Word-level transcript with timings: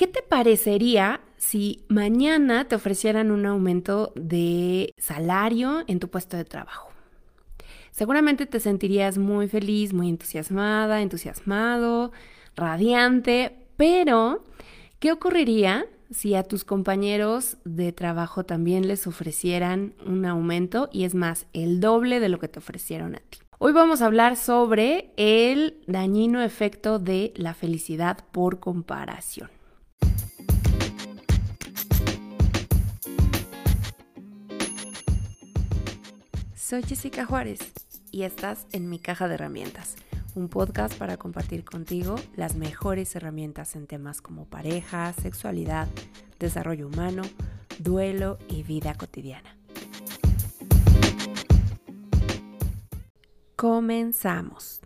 ¿Qué 0.00 0.06
te 0.06 0.22
parecería 0.22 1.20
si 1.36 1.84
mañana 1.88 2.66
te 2.66 2.74
ofrecieran 2.74 3.30
un 3.30 3.44
aumento 3.44 4.14
de 4.16 4.94
salario 4.96 5.84
en 5.88 6.00
tu 6.00 6.08
puesto 6.08 6.38
de 6.38 6.46
trabajo? 6.46 6.88
Seguramente 7.90 8.46
te 8.46 8.60
sentirías 8.60 9.18
muy 9.18 9.46
feliz, 9.46 9.92
muy 9.92 10.08
entusiasmada, 10.08 11.02
entusiasmado, 11.02 12.12
radiante, 12.56 13.58
pero 13.76 14.42
¿qué 15.00 15.12
ocurriría 15.12 15.84
si 16.10 16.34
a 16.34 16.44
tus 16.44 16.64
compañeros 16.64 17.58
de 17.66 17.92
trabajo 17.92 18.44
también 18.44 18.88
les 18.88 19.06
ofrecieran 19.06 19.92
un 20.06 20.24
aumento 20.24 20.88
y 20.90 21.04
es 21.04 21.14
más, 21.14 21.46
el 21.52 21.78
doble 21.78 22.20
de 22.20 22.30
lo 22.30 22.38
que 22.38 22.48
te 22.48 22.58
ofrecieron 22.58 23.16
a 23.16 23.18
ti? 23.18 23.40
Hoy 23.58 23.72
vamos 23.72 24.00
a 24.00 24.06
hablar 24.06 24.38
sobre 24.38 25.12
el 25.18 25.82
dañino 25.86 26.40
efecto 26.40 26.98
de 26.98 27.34
la 27.36 27.52
felicidad 27.52 28.24
por 28.32 28.60
comparación. 28.60 29.59
Soy 36.70 36.84
Jessica 36.84 37.24
Juárez 37.24 37.58
y 38.12 38.22
estás 38.22 38.68
en 38.70 38.88
mi 38.88 39.00
caja 39.00 39.26
de 39.26 39.34
herramientas, 39.34 39.96
un 40.36 40.48
podcast 40.48 40.96
para 40.96 41.16
compartir 41.16 41.64
contigo 41.64 42.14
las 42.36 42.54
mejores 42.54 43.16
herramientas 43.16 43.74
en 43.74 43.88
temas 43.88 44.22
como 44.22 44.44
pareja, 44.44 45.12
sexualidad, 45.14 45.88
desarrollo 46.38 46.86
humano, 46.86 47.22
duelo 47.80 48.38
y 48.46 48.62
vida 48.62 48.94
cotidiana. 48.94 49.56
Comenzamos. 53.56 54.80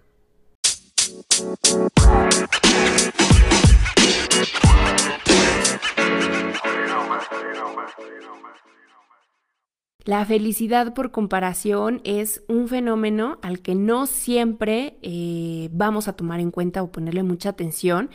La 10.05 10.27
felicidad 10.27 10.92
por 10.92 11.12
comparación 11.12 12.02
es 12.05 12.42
un 12.47 12.69
fenómeno 12.69 13.38
al 13.41 13.60
que 13.60 13.74
no 13.74 14.05
siempre 14.05 14.98
eh, 15.00 15.70
vamos 15.72 16.08
a 16.08 16.12
tomar 16.12 16.41
en 16.41 16.50
cuenta 16.50 16.83
o 16.83 16.92
ponerle 16.92 17.22
mucha 17.22 17.48
atención. 17.48 18.10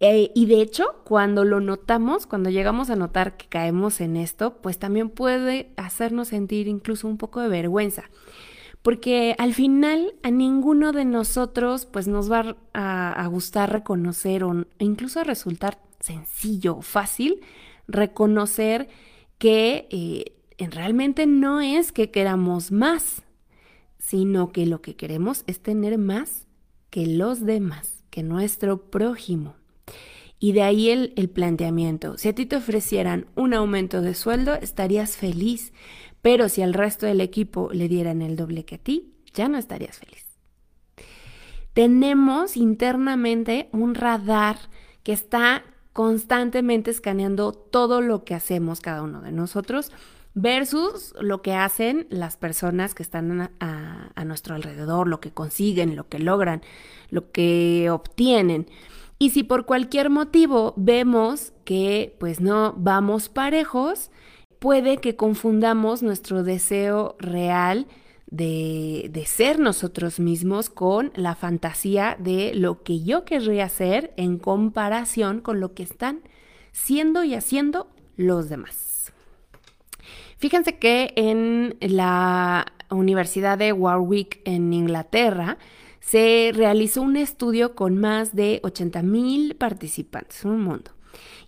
Eh, 0.00 0.32
y 0.34 0.46
de 0.46 0.60
hecho, 0.60 0.96
cuando 1.04 1.44
lo 1.44 1.60
notamos, 1.60 2.26
cuando 2.26 2.50
llegamos 2.50 2.90
a 2.90 2.96
notar 2.96 3.36
que 3.36 3.46
caemos 3.46 4.00
en 4.00 4.16
esto, 4.16 4.56
pues 4.60 4.80
también 4.80 5.10
puede 5.10 5.70
hacernos 5.76 6.28
sentir 6.28 6.66
incluso 6.66 7.06
un 7.06 7.18
poco 7.18 7.40
de 7.40 7.48
vergüenza. 7.48 8.10
Porque 8.82 9.36
al 9.38 9.54
final 9.54 10.14
a 10.24 10.32
ninguno 10.32 10.90
de 10.90 11.04
nosotros 11.04 11.86
pues 11.86 12.08
nos 12.08 12.30
va 12.32 12.56
a, 12.74 13.26
gustar 13.28 13.70
reconocer 13.70 14.42
o 14.42 14.66
incluso 14.80 15.20
a 15.20 15.24
resultar 15.24 15.78
sencillo 16.00 16.80
fácil 16.80 17.40
reconocer 17.86 18.88
que 19.38 19.88
eh, 19.90 20.37
realmente 20.66 21.26
no 21.26 21.60
es 21.60 21.92
que 21.92 22.10
queramos 22.10 22.72
más, 22.72 23.22
sino 23.98 24.52
que 24.52 24.66
lo 24.66 24.82
que 24.82 24.96
queremos 24.96 25.44
es 25.46 25.60
tener 25.60 25.98
más 25.98 26.46
que 26.90 27.06
los 27.06 27.44
demás, 27.44 28.02
que 28.10 28.22
nuestro 28.22 28.90
prójimo. 28.90 29.54
Y 30.40 30.52
de 30.52 30.62
ahí 30.62 30.90
el, 30.90 31.12
el, 31.16 31.28
planteamiento. 31.28 32.16
Si 32.16 32.28
a 32.28 32.34
ti 32.34 32.46
te 32.46 32.56
ofrecieran 32.56 33.26
un 33.34 33.54
aumento 33.54 34.02
de 34.02 34.14
sueldo, 34.14 34.54
estarías 34.54 35.16
feliz, 35.16 35.72
pero 36.22 36.48
si 36.48 36.62
al 36.62 36.74
resto 36.74 37.06
del 37.06 37.20
equipo 37.20 37.70
le 37.72 37.88
dieran 37.88 38.22
el 38.22 38.36
doble 38.36 38.64
que 38.64 38.76
a 38.76 38.78
ti, 38.78 39.14
ya 39.34 39.48
no 39.48 39.58
estarías 39.58 39.98
feliz. 39.98 40.24
Tenemos 41.72 42.56
internamente 42.56 43.68
un 43.72 43.94
radar 43.94 44.58
que 45.02 45.12
está 45.12 45.64
constantemente 45.92 46.90
escaneando 46.90 47.52
todo 47.52 48.00
lo 48.00 48.24
que 48.24 48.34
hacemos 48.34 48.80
cada 48.80 49.02
uno 49.02 49.20
de 49.20 49.32
nosotros 49.32 49.92
versus 50.40 51.14
lo 51.20 51.42
que 51.42 51.54
hacen 51.54 52.06
las 52.10 52.36
personas 52.36 52.94
que 52.94 53.02
están 53.02 53.50
a, 53.58 54.24
nuestro 54.24 54.54
alrededor, 54.54 55.08
lo 55.08 55.20
que 55.20 55.32
consiguen, 55.32 55.96
lo 55.96 56.08
que 56.08 56.20
logran, 56.20 56.62
lo 57.10 57.32
que 57.32 57.88
obtienen. 57.90 58.66
Y 59.18 59.30
si 59.30 59.42
por 59.42 59.66
cualquier 59.66 60.10
motivo 60.10 60.74
vemos 60.76 61.52
que 61.64 62.14
pues 62.20 62.40
no 62.40 62.74
vamos 62.76 63.28
parejos, 63.28 64.10
puede 64.60 64.98
que 64.98 65.16
confundamos 65.16 66.02
nuestro 66.02 66.44
deseo 66.44 67.16
real 67.18 67.86
de, 68.26 69.08
de, 69.10 69.24
ser 69.24 69.58
nosotros 69.58 70.20
mismos 70.20 70.68
con 70.68 71.10
la 71.16 71.34
fantasía 71.34 72.16
de 72.20 72.52
lo 72.54 72.82
que 72.82 73.02
yo 73.02 73.24
querría 73.24 73.64
hacer 73.64 74.12
en 74.16 74.38
comparación 74.38 75.40
con 75.40 75.58
lo 75.58 75.72
que 75.72 75.82
están 75.82 76.20
siendo 76.70 77.24
y 77.24 77.34
haciendo 77.34 77.88
los 78.16 78.50
demás. 78.50 78.97
Fíjense 80.38 80.78
que 80.78 81.12
en 81.16 81.76
la 81.80 82.72
Universidad 82.90 83.58
de 83.58 83.72
Warwick 83.72 84.40
en 84.44 84.72
Inglaterra 84.72 85.58
se 86.00 86.52
realizó 86.54 87.02
un 87.02 87.16
estudio 87.16 87.74
con 87.74 87.98
más 87.98 88.34
de 88.34 88.60
80 88.62 89.02
mil 89.02 89.56
participantes, 89.56 90.44
un 90.44 90.62
mundo. 90.62 90.92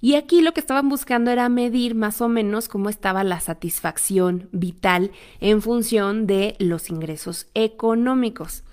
Y 0.01 0.15
aquí 0.15 0.41
lo 0.43 0.53
que 0.53 0.61
estaban 0.61 0.89
buscando 0.89 1.31
era 1.31 1.49
medir 1.49 1.95
más 1.95 2.21
o 2.21 2.29
menos 2.29 2.69
cómo 2.69 2.89
estaba 2.89 3.23
la 3.23 3.39
satisfacción 3.41 4.49
vital 4.51 5.13
en 5.41 5.63
función 5.63 6.27
de 6.27 6.57
los 6.59 6.91
ingresos 6.91 7.49
económicos, 7.55 8.65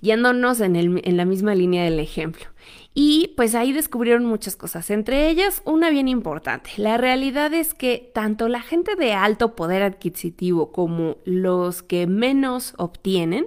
yéndonos 0.00 0.60
en, 0.60 0.76
en 0.76 1.16
la 1.16 1.24
misma 1.24 1.54
línea 1.54 1.84
del 1.84 2.00
ejemplo. 2.00 2.51
Y 2.94 3.32
pues 3.36 3.54
ahí 3.54 3.72
descubrieron 3.72 4.24
muchas 4.26 4.54
cosas, 4.54 4.90
entre 4.90 5.30
ellas 5.30 5.62
una 5.64 5.88
bien 5.88 6.08
importante. 6.08 6.72
La 6.76 6.98
realidad 6.98 7.54
es 7.54 7.72
que 7.72 8.10
tanto 8.12 8.48
la 8.48 8.60
gente 8.60 8.96
de 8.96 9.14
alto 9.14 9.56
poder 9.56 9.82
adquisitivo 9.82 10.72
como 10.72 11.16
los 11.24 11.82
que 11.82 12.06
menos 12.06 12.74
obtienen, 12.76 13.46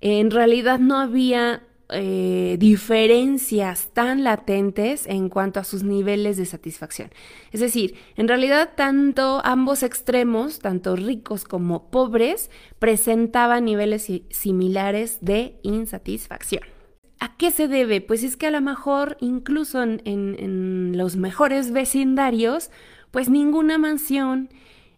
en 0.00 0.30
realidad 0.30 0.78
no 0.78 0.98
había 0.98 1.64
eh, 1.90 2.56
diferencias 2.60 3.88
tan 3.94 4.22
latentes 4.22 5.06
en 5.06 5.28
cuanto 5.28 5.58
a 5.58 5.64
sus 5.64 5.82
niveles 5.82 6.36
de 6.36 6.44
satisfacción. 6.44 7.10
Es 7.50 7.60
decir, 7.60 7.96
en 8.16 8.28
realidad 8.28 8.74
tanto 8.76 9.40
ambos 9.42 9.82
extremos, 9.82 10.60
tanto 10.60 10.94
ricos 10.94 11.44
como 11.44 11.90
pobres, 11.90 12.50
presentaban 12.78 13.64
niveles 13.64 14.06
similares 14.28 15.18
de 15.20 15.58
insatisfacción. 15.62 16.77
¿A 17.20 17.36
qué 17.36 17.50
se 17.50 17.68
debe? 17.68 18.00
Pues 18.00 18.22
es 18.22 18.36
que 18.36 18.46
a 18.46 18.50
lo 18.50 18.60
mejor 18.60 19.16
incluso 19.20 19.82
en, 19.82 20.96
los 20.96 21.16
mejores 21.16 21.72
vecindarios, 21.72 22.70
pues 23.10 23.28
ninguna 23.28 23.78
mansión 23.78 24.50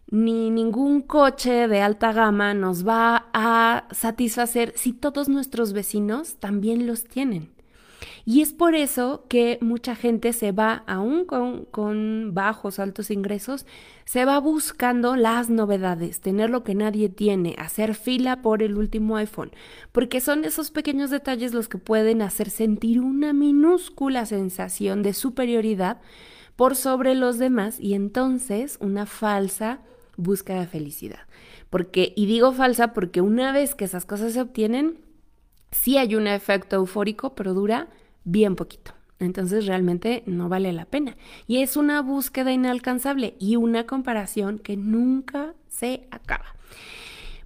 ni 0.09 0.49
ningún 0.49 1.01
coche 1.01 1.67
de 1.67 1.81
alta 1.81 2.11
gama 2.11 2.53
nos 2.53 2.85
va 2.85 3.29
a 3.33 3.87
satisfacer 3.91 4.73
si 4.75 4.91
todos 4.93 5.29
nuestros 5.29 5.73
vecinos 5.73 6.35
también 6.35 6.85
los 6.85 7.05
tienen. 7.05 7.49
Y 8.25 8.41
es 8.41 8.53
por 8.53 8.75
eso 8.75 9.25
que 9.29 9.57
mucha 9.61 9.95
gente 9.95 10.33
se 10.33 10.51
va, 10.51 10.83
aún 10.87 11.25
con, 11.25 11.65
con, 11.65 12.33
bajos, 12.33 12.79
altos 12.79 13.11
ingresos, 13.11 13.65
se 14.05 14.25
va 14.25 14.39
buscando 14.39 15.15
las 15.15 15.49
novedades, 15.49 16.19
tener 16.19 16.49
lo 16.49 16.63
que 16.63 16.75
nadie 16.75 17.09
tiene, 17.09 17.55
hacer 17.57 17.95
fila 17.95 18.41
por 18.41 18.63
el 18.63 18.77
último 18.77 19.17
iPhone, 19.17 19.51
porque 19.91 20.21
son 20.21 20.45
esos 20.45 20.71
pequeños 20.71 21.09
detalles 21.09 21.53
los 21.53 21.69
que 21.69 21.77
pueden 21.77 22.21
hacer 22.21 22.49
sentir 22.49 22.99
una 22.99 23.33
minúscula 23.33 24.25
sensación 24.25 25.03
de 25.03 25.13
superioridad 25.13 26.01
por 26.55 26.75
sobre 26.75 27.15
los 27.15 27.37
demás 27.37 27.79
y 27.79 27.93
entonces 27.93 28.77
una 28.81 29.05
falsa 29.05 29.79
búsqueda 30.17 30.61
de 30.61 30.67
felicidad. 30.67 31.21
Porque, 31.69 32.13
y 32.15 32.25
digo 32.25 32.51
falsa 32.51 32.93
porque 32.93 33.21
una 33.21 33.51
vez 33.51 33.75
que 33.75 33.85
esas 33.85 34.05
cosas 34.05 34.33
se 34.33 34.41
obtienen, 34.41 34.99
sí 35.71 35.97
hay 35.97 36.15
un 36.15 36.27
efecto 36.27 36.75
eufórico, 36.77 37.33
pero 37.35 37.53
dura 37.53 37.87
bien 38.23 38.55
poquito. 38.55 38.93
Entonces 39.19 39.67
realmente 39.67 40.23
no 40.25 40.49
vale 40.49 40.73
la 40.73 40.85
pena. 40.85 41.15
Y 41.47 41.57
es 41.57 41.77
una 41.77 42.01
búsqueda 42.01 42.51
inalcanzable 42.51 43.35
y 43.39 43.55
una 43.55 43.85
comparación 43.85 44.59
que 44.59 44.77
nunca 44.77 45.53
se 45.67 46.07
acaba. 46.11 46.55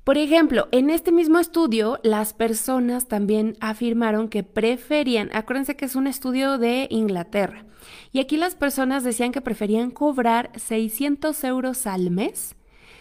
Por 0.05 0.19
ejemplo, 0.19 0.67
en 0.71 0.91
este 0.91 1.11
mismo 1.11 1.39
estudio, 1.39 1.99
las 2.03 2.33
personas 2.33 3.07
también 3.07 3.57
afirmaron 3.59 4.29
que 4.29 4.43
preferían, 4.43 5.31
acuérdense 5.33 5.75
que 5.75 5.85
es 5.85 5.95
un 5.95 6.05
estudio 6.05 6.59
de 6.59 6.87
Inglaterra, 6.91 7.65
y 8.11 8.19
aquí 8.19 8.37
las 8.37 8.53
personas 8.53 9.03
decían 9.03 9.31
que 9.31 9.41
preferían 9.41 9.89
cobrar 9.89 10.51
600 10.57 11.43
euros 11.43 11.87
al 11.87 12.11
mes 12.11 12.55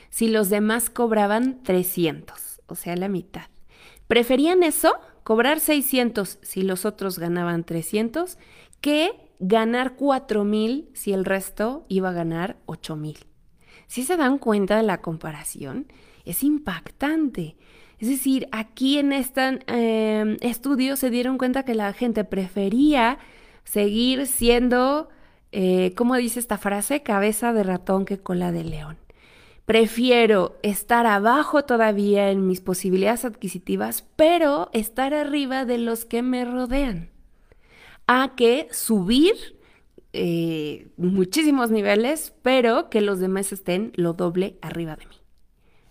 si 0.08 0.28
los 0.28 0.48
demás 0.48 0.88
cobraban 0.88 1.62
300, 1.62 2.62
o 2.68 2.74
sea, 2.74 2.96
la 2.96 3.08
mitad. 3.08 3.48
Preferían 4.08 4.62
eso 4.62 4.94
cobrar 5.24 5.58
600 5.58 6.38
si 6.42 6.62
los 6.62 6.84
otros 6.84 7.18
ganaban 7.18 7.64
300 7.64 8.38
que 8.80 9.10
ganar 9.40 9.96
4000 9.96 10.88
si 10.94 11.12
el 11.12 11.24
resto 11.24 11.84
iba 11.88 12.10
a 12.10 12.12
ganar 12.12 12.56
8000. 12.66 13.18
Si 13.88 14.04
se 14.04 14.16
dan 14.16 14.38
cuenta 14.38 14.76
de 14.76 14.84
la 14.84 15.00
comparación, 15.00 15.86
es 16.24 16.42
impactante. 16.42 17.56
Es 17.98 18.08
decir, 18.08 18.48
aquí 18.52 18.98
en 18.98 19.12
este 19.12 19.60
estudio 20.40 20.96
se 20.96 21.10
dieron 21.10 21.38
cuenta 21.38 21.64
que 21.64 21.74
la 21.74 21.92
gente 21.92 22.24
prefería 22.24 23.18
seguir 23.64 24.26
siendo 24.26 25.08
eh, 25.56 25.94
¿cómo 25.94 26.16
dice 26.16 26.40
esta 26.40 26.58
frase? 26.58 27.04
Cabeza 27.04 27.52
de 27.52 27.62
ratón 27.62 28.06
que 28.06 28.18
cola 28.18 28.50
de 28.50 28.64
león. 28.64 29.03
Prefiero 29.66 30.58
estar 30.62 31.06
abajo 31.06 31.64
todavía 31.64 32.30
en 32.30 32.46
mis 32.46 32.60
posibilidades 32.60 33.24
adquisitivas, 33.24 34.04
pero 34.16 34.68
estar 34.72 35.14
arriba 35.14 35.64
de 35.64 35.78
los 35.78 36.04
que 36.04 36.22
me 36.22 36.44
rodean, 36.44 37.10
a 38.06 38.34
que 38.36 38.68
subir 38.72 39.34
eh, 40.12 40.88
muchísimos 40.98 41.70
niveles, 41.70 42.34
pero 42.42 42.90
que 42.90 43.00
los 43.00 43.20
demás 43.20 43.52
estén 43.52 43.92
lo 43.96 44.12
doble 44.12 44.58
arriba 44.60 44.96
de 44.96 45.06
mí. 45.06 45.16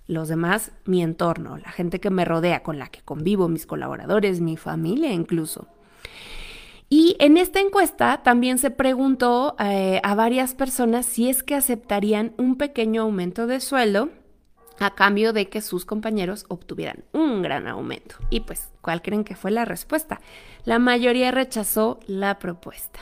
Los 0.05 0.27
demás, 0.27 0.71
mi 0.85 1.01
entorno, 1.01 1.57
la 1.57 1.71
gente 1.71 1.99
que 1.99 2.11
me 2.11 2.25
rodea, 2.25 2.61
con 2.61 2.77
la 2.77 2.89
que 2.89 3.01
convivo, 3.01 3.49
mis 3.49 3.65
colaboradores, 3.65 4.39
mi 4.39 4.55
familia 4.55 5.11
incluso. 5.11 5.67
Y 6.95 7.15
en 7.17 7.37
esta 7.37 7.59
encuesta 7.59 8.21
también 8.21 8.59
se 8.59 8.69
preguntó 8.69 9.55
eh, 9.57 9.99
a 10.03 10.13
varias 10.13 10.53
personas 10.53 11.07
si 11.07 11.27
es 11.27 11.41
que 11.41 11.55
aceptarían 11.55 12.35
un 12.37 12.55
pequeño 12.55 13.01
aumento 13.01 13.47
de 13.47 13.61
sueldo 13.61 14.09
a 14.77 14.93
cambio 14.93 15.33
de 15.33 15.49
que 15.49 15.61
sus 15.61 15.85
compañeros 15.85 16.45
obtuvieran 16.49 17.03
un 17.11 17.41
gran 17.41 17.67
aumento. 17.67 18.17
Y 18.29 18.41
pues, 18.41 18.69
¿cuál 18.81 19.01
creen 19.01 19.23
que 19.23 19.35
fue 19.35 19.49
la 19.49 19.65
respuesta? 19.65 20.21
La 20.65 20.77
mayoría 20.77 21.31
rechazó 21.31 21.99
la 22.05 22.37
propuesta. 22.37 22.99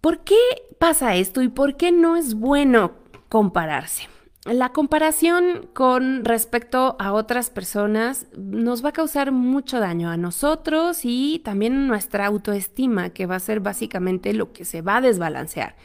¿Por 0.00 0.24
qué 0.24 0.40
pasa 0.80 1.14
esto 1.14 1.42
y 1.42 1.48
por 1.48 1.76
qué 1.76 1.92
no 1.92 2.16
es 2.16 2.34
bueno 2.34 2.94
compararse? 3.28 4.08
La 4.46 4.70
comparación 4.70 5.68
con 5.74 6.24
respecto 6.24 6.96
a 6.98 7.12
otras 7.12 7.50
personas 7.50 8.26
nos 8.34 8.82
va 8.82 8.88
a 8.88 8.92
causar 8.92 9.32
mucho 9.32 9.80
daño 9.80 10.08
a 10.08 10.16
nosotros 10.16 11.00
y 11.04 11.42
también 11.44 11.86
nuestra 11.86 12.24
autoestima, 12.24 13.10
que 13.10 13.26
va 13.26 13.36
a 13.36 13.40
ser 13.40 13.60
básicamente 13.60 14.32
lo 14.32 14.54
que 14.54 14.64
se 14.64 14.80
va 14.80 14.96
a 14.96 15.00
desbalancear. 15.02 15.76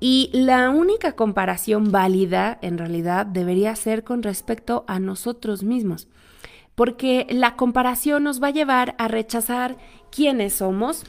Y 0.00 0.28
la 0.34 0.68
única 0.68 1.12
comparación 1.12 1.90
válida 1.90 2.58
en 2.60 2.76
realidad 2.76 3.24
debería 3.24 3.74
ser 3.74 4.04
con 4.04 4.22
respecto 4.22 4.84
a 4.86 5.00
nosotros 5.00 5.62
mismos, 5.62 6.08
porque 6.74 7.26
la 7.30 7.56
comparación 7.56 8.22
nos 8.22 8.42
va 8.42 8.48
a 8.48 8.52
llevar 8.52 8.96
a 8.98 9.08
rechazar 9.08 9.78
quiénes 10.10 10.52
somos, 10.52 11.04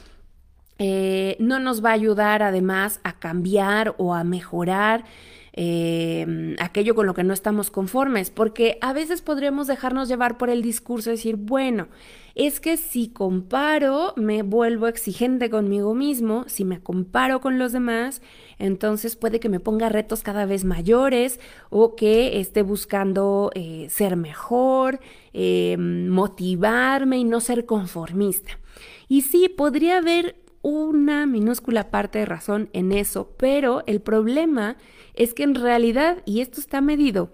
eh, 0.78 1.36
no 1.40 1.60
nos 1.60 1.84
va 1.84 1.90
a 1.90 1.92
ayudar 1.92 2.42
además 2.42 3.00
a 3.04 3.18
cambiar 3.18 3.94
o 3.98 4.14
a 4.14 4.24
mejorar 4.24 5.04
Em, 5.52 6.54
aquello 6.60 6.94
con 6.94 7.06
lo 7.06 7.14
que 7.14 7.24
no 7.24 7.34
estamos 7.34 7.70
conformes, 7.70 8.30
porque 8.30 8.78
a 8.80 8.92
veces 8.92 9.20
podríamos 9.20 9.66
dejarnos 9.66 10.08
llevar 10.08 10.38
por 10.38 10.48
el 10.48 10.62
discurso, 10.62 11.10
decir, 11.10 11.36
bueno, 11.36 11.88
es 12.36 12.60
que 12.60 12.76
si 12.76 13.08
comparo, 13.08 14.14
me 14.16 14.42
vuelvo 14.42 14.86
exigente 14.86 15.50
conmigo 15.50 15.92
mismo, 15.94 16.44
si 16.46 16.64
me 16.64 16.80
comparo 16.80 17.40
con 17.40 17.58
los 17.58 17.72
demás, 17.72 18.22
entonces 18.58 19.16
puede 19.16 19.40
que 19.40 19.48
me 19.48 19.58
ponga 19.58 19.88
retos 19.88 20.22
cada 20.22 20.46
vez 20.46 20.64
mayores 20.64 21.40
o 21.68 21.96
que 21.96 22.38
esté 22.38 22.62
buscando 22.62 23.50
eh, 23.54 23.88
ser 23.90 24.14
mejor, 24.14 25.00
em, 25.32 26.08
motivarme 26.08 27.18
y 27.18 27.24
no 27.24 27.40
ser 27.40 27.66
conformista. 27.66 28.60
Y 29.08 29.22
sí, 29.22 29.48
podría 29.48 29.98
haber 29.98 30.39
una 30.62 31.26
minúscula 31.26 31.90
parte 31.90 32.20
de 32.20 32.26
razón 32.26 32.68
en 32.72 32.92
eso, 32.92 33.34
pero 33.38 33.82
el 33.86 34.00
problema 34.00 34.76
es 35.14 35.34
que 35.34 35.42
en 35.42 35.54
realidad, 35.54 36.22
y 36.26 36.40
esto 36.40 36.60
está 36.60 36.80
medido, 36.80 37.32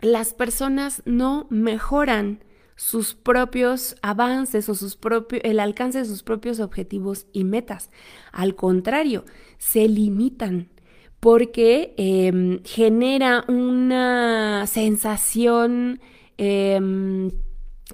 las 0.00 0.34
personas 0.34 1.02
no 1.06 1.46
mejoran 1.50 2.44
sus 2.76 3.14
propios 3.14 3.96
avances 4.02 4.68
o 4.68 4.74
sus 4.74 4.98
el 5.42 5.60
alcance 5.60 5.98
de 5.98 6.04
sus 6.04 6.22
propios 6.22 6.58
objetivos 6.58 7.26
y 7.32 7.44
metas. 7.44 7.90
Al 8.32 8.56
contrario, 8.56 9.24
se 9.58 9.88
limitan 9.88 10.70
porque 11.20 11.94
em, 11.96 12.60
genera 12.64 13.44
una 13.46 14.66
sensación 14.66 16.00
em, 16.38 17.30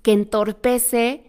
que 0.02 0.12
entorpece, 0.12 1.27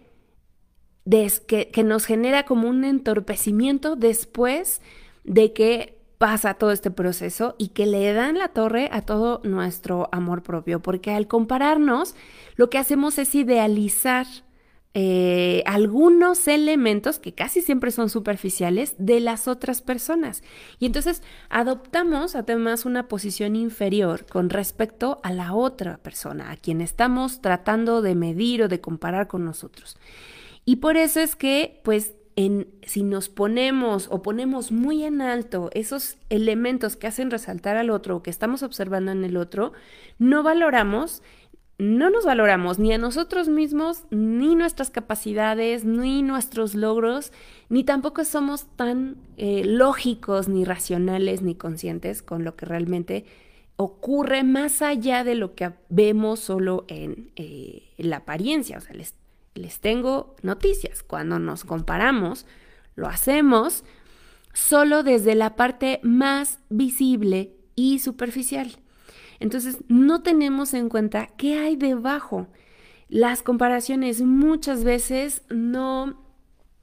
que, 1.46 1.82
nos 1.84 2.04
genera 2.06 2.44
como 2.44 2.68
un 2.68 2.84
entorpecimiento 2.84 3.96
después 3.96 4.80
de 5.24 5.52
que 5.52 5.98
pasa 6.18 6.54
todo 6.54 6.70
este 6.70 6.90
proceso 6.90 7.54
y 7.56 7.68
que 7.68 7.86
le 7.86 8.12
dan 8.12 8.36
la 8.36 8.48
torre 8.48 8.90
a 8.92 9.02
todo 9.02 9.40
nuestro 9.44 10.08
amor 10.12 10.42
propio, 10.42 10.80
porque 10.80 11.12
al 11.12 11.26
compararnos, 11.26 12.14
lo 12.56 12.68
que 12.68 12.78
hacemos 12.78 13.18
es 13.18 13.34
idealizar 13.34 14.26
eh, 14.92 15.62
algunos 15.66 16.48
elementos 16.48 17.20
que 17.20 17.32
casi 17.32 17.62
siempre 17.62 17.92
son 17.92 18.10
superficiales 18.10 18.96
de 18.98 19.20
las 19.20 19.46
otras 19.46 19.82
personas. 19.82 20.42
Y 20.80 20.86
entonces 20.86 21.22
adoptamos 21.48 22.34
además 22.34 22.84
una 22.84 23.06
posición 23.06 23.54
inferior 23.54 24.26
con 24.26 24.50
respecto 24.50 25.20
a 25.22 25.32
la 25.32 25.54
otra 25.54 25.98
persona, 25.98 26.50
a 26.50 26.56
quien 26.56 26.80
estamos 26.80 27.40
tratando 27.40 28.02
de 28.02 28.16
medir 28.16 28.64
o 28.64 28.68
de 28.68 28.80
comparar 28.80 29.28
con 29.28 29.44
nosotros. 29.44 29.96
Y 30.64 30.76
por 30.76 30.96
eso 30.96 31.20
es 31.20 31.36
que, 31.36 31.80
pues, 31.84 32.14
si 32.86 33.02
nos 33.02 33.28
ponemos 33.28 34.08
o 34.10 34.22
ponemos 34.22 34.72
muy 34.72 35.04
en 35.04 35.20
alto 35.20 35.68
esos 35.74 36.16
elementos 36.30 36.96
que 36.96 37.06
hacen 37.06 37.30
resaltar 37.30 37.76
al 37.76 37.90
otro 37.90 38.16
o 38.16 38.22
que 38.22 38.30
estamos 38.30 38.62
observando 38.62 39.12
en 39.12 39.24
el 39.24 39.36
otro, 39.36 39.72
no 40.18 40.42
valoramos, 40.42 41.22
no 41.78 42.10
nos 42.10 42.24
valoramos 42.24 42.78
ni 42.78 42.92
a 42.92 42.98
nosotros 42.98 43.48
mismos, 43.48 44.04
ni 44.10 44.54
nuestras 44.54 44.90
capacidades, 44.90 45.84
ni 45.84 46.22
nuestros 46.22 46.74
logros, 46.74 47.32
ni 47.68 47.84
tampoco 47.84 48.24
somos 48.24 48.66
tan 48.76 49.16
eh, 49.36 49.62
lógicos, 49.64 50.48
ni 50.48 50.64
racionales, 50.64 51.42
ni 51.42 51.54
conscientes 51.54 52.22
con 52.22 52.44
lo 52.44 52.54
que 52.54 52.66
realmente 52.66 53.24
ocurre 53.76 54.44
más 54.44 54.82
allá 54.82 55.24
de 55.24 55.34
lo 55.34 55.54
que 55.54 55.72
vemos 55.88 56.40
solo 56.40 56.84
en, 56.88 57.32
eh, 57.36 57.94
la 57.96 58.18
apariencia. 58.18 58.76
O 58.76 58.80
sea, 58.82 58.94
les 58.94 59.14
les 59.54 59.80
tengo 59.80 60.36
noticias. 60.42 61.02
Cuando 61.02 61.38
nos 61.38 61.64
comparamos, 61.64 62.46
lo 62.94 63.08
hacemos 63.08 63.84
solo 64.52 65.02
desde 65.02 65.34
la 65.34 65.56
parte 65.56 66.00
más 66.02 66.58
visible 66.68 67.54
y 67.74 68.00
superficial. 68.00 68.78
Entonces, 69.38 69.78
no 69.88 70.22
tenemos 70.22 70.74
en 70.74 70.88
cuenta 70.88 71.28
qué 71.36 71.58
hay 71.58 71.76
debajo. 71.76 72.48
Las 73.08 73.42
comparaciones 73.42 74.20
muchas 74.20 74.84
veces 74.84 75.42
no, 75.48 76.22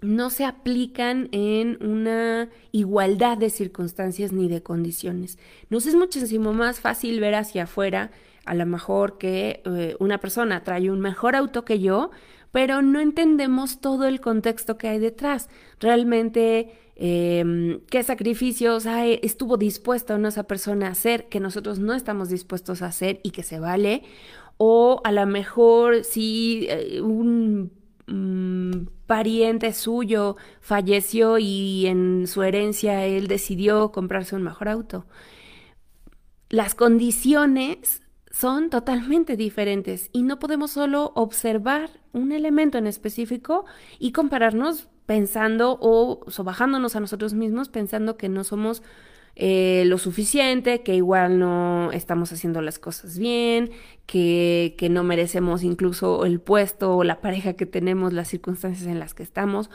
no 0.08 0.30
se 0.30 0.46
aplican 0.46 1.28
en 1.34 1.84
una 1.86 2.50
igualdad 2.72 3.38
de 3.38 3.50
circunstancias 3.50 4.32
ni 4.32 4.48
de 4.48 4.64
condiciones. 4.64 5.38
Nos 5.70 5.86
es 5.86 5.96
muchísimo 5.96 6.54
más 6.54 6.80
fácil 6.80 7.20
ver 7.20 7.36
hacia 7.36 7.64
afuera, 7.64 8.12
a 8.46 8.56
lo 8.56 8.66
mejor 8.66 9.18
que 9.18 9.62
eh, 9.66 9.96
una 10.00 10.20
persona 10.20 10.64
trae 10.64 10.90
un 10.90 11.02
mejor 11.02 11.36
auto 11.36 11.66
que 11.66 11.80
yo, 11.80 12.12
pero 12.52 12.82
no 12.82 13.02
entendemos 13.02 13.82
todo 13.82 14.06
el 14.06 14.22
contexto 14.22 14.78
que 14.78 14.88
hay 14.88 15.00
detrás. 15.00 15.50
Realmente, 15.82 16.72
em, 16.96 17.82
qué 17.90 18.02
sacrificios 18.02 18.86
estuvo 19.22 19.58
dispuesta 19.58 20.18
esa 20.26 20.44
persona 20.44 20.88
a 20.88 20.92
hacer 20.92 21.28
que 21.28 21.42
nosotros 21.42 21.80
no 21.80 21.94
estamos 21.94 22.30
dispuestos 22.30 22.82
a 22.82 22.88
hacer 22.88 23.20
y 23.24 23.32
que 23.32 23.44
se 23.44 23.60
vale. 23.60 24.04
O 24.56 25.02
a 25.04 25.12
lo 25.12 25.26
mejor 25.28 26.06
si 26.06 26.66
eh, 26.70 27.02
un 27.02 27.72
mm, 28.08 28.88
pariente 29.06 29.74
suyo 29.74 30.38
falleció 30.62 31.38
y 31.38 31.88
en 31.88 32.28
su 32.28 32.44
herencia 32.44 33.06
él 33.06 33.28
decidió 33.28 33.92
comprarse 33.92 34.36
un 34.36 34.44
mejor 34.44 34.70
auto. 34.70 35.06
Las 36.50 36.76
condiciones 36.76 38.02
son 38.32 38.70
totalmente 38.70 39.36
diferentes 39.36 40.10
y 40.14 40.24
no 40.24 40.40
podemos 40.40 40.72
solo 40.72 41.12
observar 41.16 41.90
un 42.14 42.32
elemento 42.32 42.78
en 42.78 42.88
específico 42.88 43.66
y 44.00 44.12
compararnos 44.12 44.90
pensando 45.06 45.78
o 45.82 46.20
sobajándonos 46.30 46.96
a 46.96 47.00
nosotros 47.00 47.34
mismos 47.34 47.70
pensando 47.70 48.18
que 48.18 48.30
no 48.30 48.44
somos 48.44 48.84
eh, 49.40 49.84
lo 49.86 50.00
suficiente, 50.00 50.82
que 50.82 50.96
igual 50.96 51.38
no 51.38 51.92
estamos 51.92 52.32
haciendo 52.32 52.60
las 52.62 52.80
cosas 52.80 53.20
bien, 53.20 53.70
que, 54.08 54.74
que 54.80 54.90
no 54.90 55.04
merecemos 55.04 55.62
incluso 55.64 56.26
el 56.26 56.40
puesto 56.40 56.98
o 56.98 57.04
la 57.04 57.22
pareja 57.22 57.54
que 57.54 57.68
tenemos, 57.68 58.14
las 58.14 58.30
circunstancias 58.30 58.88
en 58.88 58.98
las 58.98 59.14
que 59.14 59.22
estamos 59.22 59.70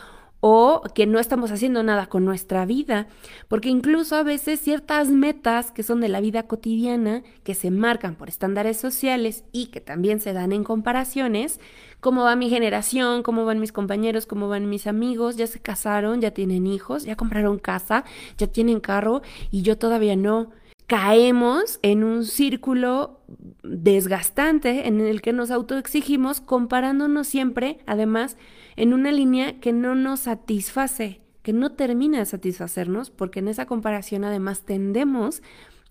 o 0.45 0.83
que 0.93 1.07
no 1.07 1.21
estamos 1.21 1.53
haciendo 1.53 1.85
nada 1.85 2.09
con 2.09 2.25
nuestra 2.25 2.67
vida, 2.67 3.07
porque 3.47 3.69
incluso 3.69 4.17
a 4.17 4.25
veces 4.25 4.59
ciertas 4.59 5.09
metas 5.09 5.71
que 5.71 5.85
son 5.85 6.01
de 6.01 6.09
la 6.09 6.21
vida 6.21 6.43
cotidiana, 6.49 7.23
que 7.45 7.55
se 7.55 7.71
marcan 7.71 8.17
por 8.17 8.29
estándares 8.29 8.77
sociales 8.77 9.45
y 9.53 9.67
que 9.67 9.81
también 9.81 10.19
se 10.19 10.33
dan 10.33 10.51
en 10.51 10.65
comparaciones, 10.65 11.61
cómo 12.01 12.25
va 12.25 12.35
mi 12.35 12.51
generación, 12.51 13.23
cómo 13.23 13.45
van 13.45 13.61
mis 13.61 13.71
compañeros, 13.71 14.27
cómo 14.27 14.49
van 14.49 14.69
mis 14.69 14.89
amigos, 14.89 15.37
ya 15.37 15.47
se 15.47 15.61
casaron, 15.61 16.21
ya 16.21 16.33
tienen 16.33 16.67
hijos, 16.67 17.05
ya 17.05 17.15
compraron 17.15 17.61
casa, 17.61 18.05
ya 18.37 18.49
tienen 18.49 18.81
carro 18.81 19.23
y 19.53 19.63
yo 19.63 19.79
todavía 19.79 20.17
no. 20.17 20.51
Caemos 20.89 21.79
en 21.83 22.03
un 22.03 22.25
círculo 22.25 23.21
desgastante 23.63 24.89
en 24.89 25.01
el 25.01 25.23
que 25.23 25.33
nos 25.33 25.53
autoexigimos 25.53 26.41
comparándonos 26.41 27.29
siempre, 27.29 27.79
además, 27.87 28.37
en 28.77 28.93
una 28.93 29.13
línea 29.13 29.61
que 29.61 29.73
no 29.73 29.95
nos 29.95 30.21
satisface 30.21 31.23
que 31.43 31.53
no 31.53 31.73
termina 31.73 32.19
de 32.19 32.27
satisfacernos 32.27 33.11
porque 33.11 33.41
en 33.41 33.49
esa 33.49 33.67
comparación 33.67 34.25
además 34.25 34.63
tendemos 34.63 35.43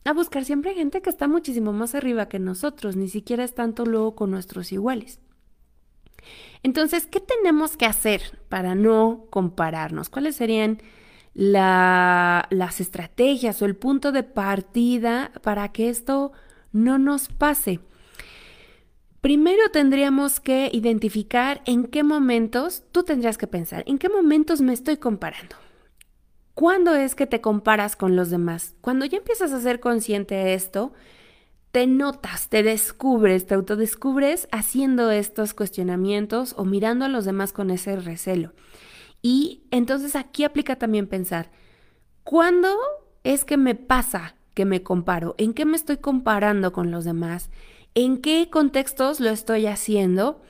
a 0.04 0.14
buscar 0.14 0.46
siempre 0.46 0.74
gente 0.74 1.02
que 1.02 1.10
está 1.10 1.28
muchísimo 1.28 1.74
más 1.74 1.94
arriba 1.94 2.28
que 2.28 2.40
nosotros, 2.40 2.96
ni 2.96 3.08
siquiera 3.08 3.44
es 3.44 3.54
tanto 3.54 3.86
luego 3.86 4.16
con 4.16 4.32
nuestros 4.32 4.72
iguales. 4.72 5.20
Entonces, 6.64 7.06
¿qué 7.06 7.20
tenemos 7.20 7.78
que 7.78 7.86
hacer 7.86 8.40
para 8.50 8.76
no 8.76 9.26
compararnos? 9.30 10.10
¿Cuáles 10.10 10.36
serían 10.36 10.82
las 11.34 12.82
estrategias 12.82 13.62
o 13.62 13.66
el 13.66 13.76
punto 13.76 14.12
de 14.12 14.24
partida 14.24 15.32
para 15.44 15.72
que 15.72 15.90
esto 15.90 16.32
no 16.72 16.98
nos 16.98 17.28
pase? 17.28 17.80
Primero 19.22 19.70
tendríamos 19.72 20.40
que 20.40 20.72
identificar 20.74 21.62
en 21.66 21.86
qué 21.86 22.02
momentos, 22.02 22.82
tú 22.92 23.04
tendrías 23.04 23.38
que 23.38 23.46
pensar, 23.46 23.84
en 23.86 24.00
qué 24.00 24.10
momentos 24.10 24.62
me 24.62 24.74
estoy 24.74 24.98
comparando. 24.98 25.56
¿Cuándo 26.56 26.96
es 26.96 27.14
que 27.14 27.28
te 27.28 27.40
comparas 27.40 27.96
con 27.96 28.16
los 28.16 28.32
demás? 28.32 28.74
Cuando 28.82 29.06
ya 29.06 29.20
empiezas 29.20 29.54
a 29.54 29.62
ser 29.62 29.80
consciente 29.80 30.34
de 30.34 30.56
esto, 30.56 30.92
te 31.72 31.86
notas, 31.86 32.50
te 32.50 32.64
descubres, 32.64 33.46
te 33.46 33.54
autodescubres 33.54 34.48
haciendo 34.52 35.12
estos 35.12 35.54
cuestionamientos 35.54 36.56
o 36.58 36.66
mirando 36.66 37.06
a 37.06 37.08
los 37.10 37.24
demás 37.24 37.54
con 37.54 37.70
ese 37.70 37.98
recelo. 37.98 38.54
Y 39.22 39.64
entonces 39.70 40.16
aquí 40.16 40.46
aplica 40.46 40.78
también 40.78 41.06
pensar, 41.06 41.52
¿cuándo 42.24 42.76
es 43.24 43.46
que 43.46 43.58
me 43.58 43.76
pasa 43.76 44.36
que 44.56 44.66
me 44.66 44.82
comparo? 44.82 45.36
¿En 45.38 45.54
qué 45.54 45.66
me 45.66 45.78
estoy 45.78 45.98
comparando 45.98 46.74
con 46.74 46.90
los 46.90 47.06
demás? 47.06 47.52
¿En 47.94 48.22
qué 48.22 48.50
contextos 48.50 49.20
lo 49.20 49.30
estoy 49.30 49.66
haciendo? 49.66 50.42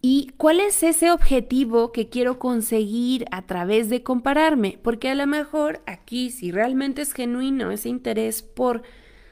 ¿Y 0.00 0.32
cuál 0.38 0.60
es 0.60 0.82
ese 0.82 1.10
objetivo 1.10 1.92
que 1.92 2.08
quiero 2.08 2.38
conseguir 2.38 3.26
a 3.32 3.42
través 3.42 3.90
de 3.90 4.02
compararme? 4.02 4.78
Porque 4.82 5.10
a 5.10 5.14
lo 5.14 5.26
mejor 5.26 5.82
aquí, 5.86 6.30
si 6.30 6.50
realmente 6.50 7.02
es 7.02 7.12
genuino 7.12 7.70
ese 7.70 7.90
interés 7.90 8.42
por 8.42 8.82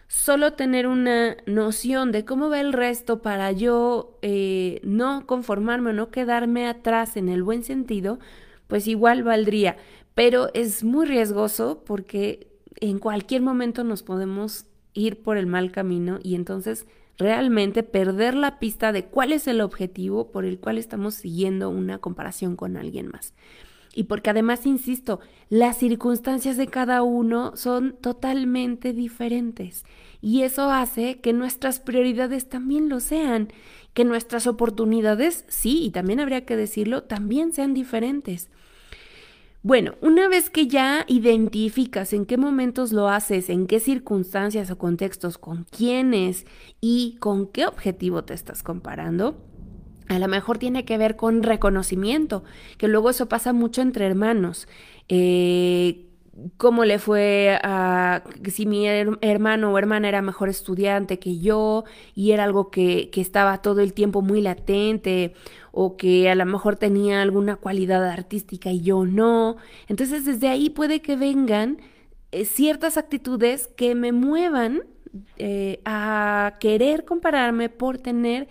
solo 0.09 0.53
tener 0.55 0.87
una 0.87 1.39
noción 1.47 2.13
de 2.13 2.27
cómo 2.27 2.51
va 2.51 2.61
el 2.61 2.75
resto 2.75 3.23
para 3.23 3.51
yo 3.53 4.19
eh, 4.21 4.81
no 4.83 5.27
conformarme 5.27 5.91
o 5.91 5.95
no 5.95 6.11
quedarme 6.11 6.67
atrás 6.67 7.17
en 7.17 7.31
el 7.31 7.43
buen 7.43 7.63
sentido, 7.63 8.19
pues 8.67 8.87
igual 8.89 9.23
valdría. 9.23 9.79
Pero 10.15 10.51
es 10.53 10.85
muy 10.85 11.07
riesgoso 11.07 11.83
porque 11.87 12.49
en 12.77 12.99
cualquier 12.99 13.41
momento 13.41 13.85
nos 13.85 14.03
podemos 14.03 14.67
ir 14.93 15.23
por 15.23 15.39
el 15.39 15.47
mal 15.47 15.73
camino 15.73 16.19
y 16.23 16.35
entonces 16.35 16.87
realmente 17.19 17.83
perder 17.83 18.35
la 18.35 18.59
pista 18.59 18.93
de 18.93 19.05
cuál 19.05 19.33
es 19.33 19.49
el 19.49 19.61
objetivo 19.61 20.31
por 20.31 20.45
el 20.45 20.59
cual 20.59 20.79
estamos 20.79 21.15
siguiendo 21.15 21.69
una 21.69 21.99
comparación 21.99 22.57
con 22.57 22.77
alguien 22.77 23.09
más. 23.09 23.35
Y 23.95 24.05
porque 24.05 24.31
además, 24.31 24.65
insisto, 24.65 25.19
las 25.49 25.79
circunstancias 25.79 26.57
de 26.57 26.69
cada 26.69 27.03
uno 27.03 27.57
son 27.57 27.97
totalmente 28.01 28.93
diferentes. 28.93 29.85
Y 30.21 30.43
eso 30.43 30.71
hace 30.71 31.21
que 31.21 31.33
nuestras 31.33 31.81
prioridades 31.81 32.49
también 32.49 32.89
lo 32.89 33.01
sean, 33.01 33.49
que 33.95 34.05
nuestras 34.05 34.47
oportunidades, 34.47 35.45
sí, 35.49 35.83
y 35.85 35.91
también 35.91 36.21
habría 36.21 36.45
que 36.45 36.57
decirlo, 36.57 37.03
también 37.03 37.53
sean 37.53 37.75
diferentes. 37.75 38.51
Bueno, 39.63 39.95
una 40.01 40.29
vez 40.29 40.51
que 40.51 40.69
ya 40.69 41.05
identificas 41.09 42.13
en 42.13 42.27
qué 42.27 42.37
momentos 42.37 42.93
lo 42.93 43.09
haces, 43.09 43.51
en 43.51 43.67
qué 43.67 43.81
circunstancias 43.81 44.71
o 44.71 44.79
contextos, 44.79 45.37
con 45.37 45.65
quiénes 45.65 46.47
y 46.81 47.17
con 47.19 47.49
qué 47.49 47.67
objetivo 47.67 48.25
te 48.25 48.35
estás 48.35 48.63
comparando, 48.63 49.45
a 50.09 50.19
lo 50.19 50.29
mejor 50.29 50.59
tiene 50.59 50.85
que 50.85 50.97
ver 50.97 51.17
con 51.17 51.43
reconocimiento, 51.43 52.45
que 52.79 52.89
luego 52.89 53.11
eso 53.11 53.29
pasa 53.29 53.53
mucho 53.53 53.83
entre 53.83 54.07
hermanos. 54.07 54.69
Eh, 55.09 56.08
cómo 56.57 56.85
le 56.85 56.99
fue 56.99 57.59
a 57.63 58.23
si 58.51 58.67
mi 58.67 58.87
hermano 58.87 59.73
o 59.73 59.79
hermana 59.79 60.09
era 60.09 60.23
mejor 60.23 60.49
estudiante 60.49 61.19
que 61.19 61.39
yo 61.39 61.85
y 62.15 62.33
era 62.33 62.45
algo 62.45 62.71
que, 62.71 63.11
que, 63.11 63.21
estaba 63.21 63.61
todo 63.63 63.81
el 63.81 63.93
tiempo 63.93 64.23
muy 64.23 64.41
latente 64.41 65.35
o 65.73 65.97
que 65.97 66.31
a 66.31 66.35
lo 66.35 66.47
mejor 66.47 66.77
tenía 66.77 67.23
alguna 67.23 67.57
cualidad 67.57 68.09
artística 68.09 68.71
y 68.71 68.81
yo 68.81 69.05
no. 69.05 69.57
Entonces 69.89 70.25
desde 70.25 70.49
ahí 70.49 70.71
puede 70.71 71.03
que 71.03 71.17
vengan 71.17 71.79
eh, 72.31 72.45
ciertas 72.45 72.97
actitudes 72.99 73.69
que 73.69 73.95
me 73.95 74.13
muevan 74.13 74.83
eh, 75.39 75.81
a 75.85 76.57
querer 76.61 77.05
compararme 77.05 77.69
por 77.69 77.99
tener 77.99 78.49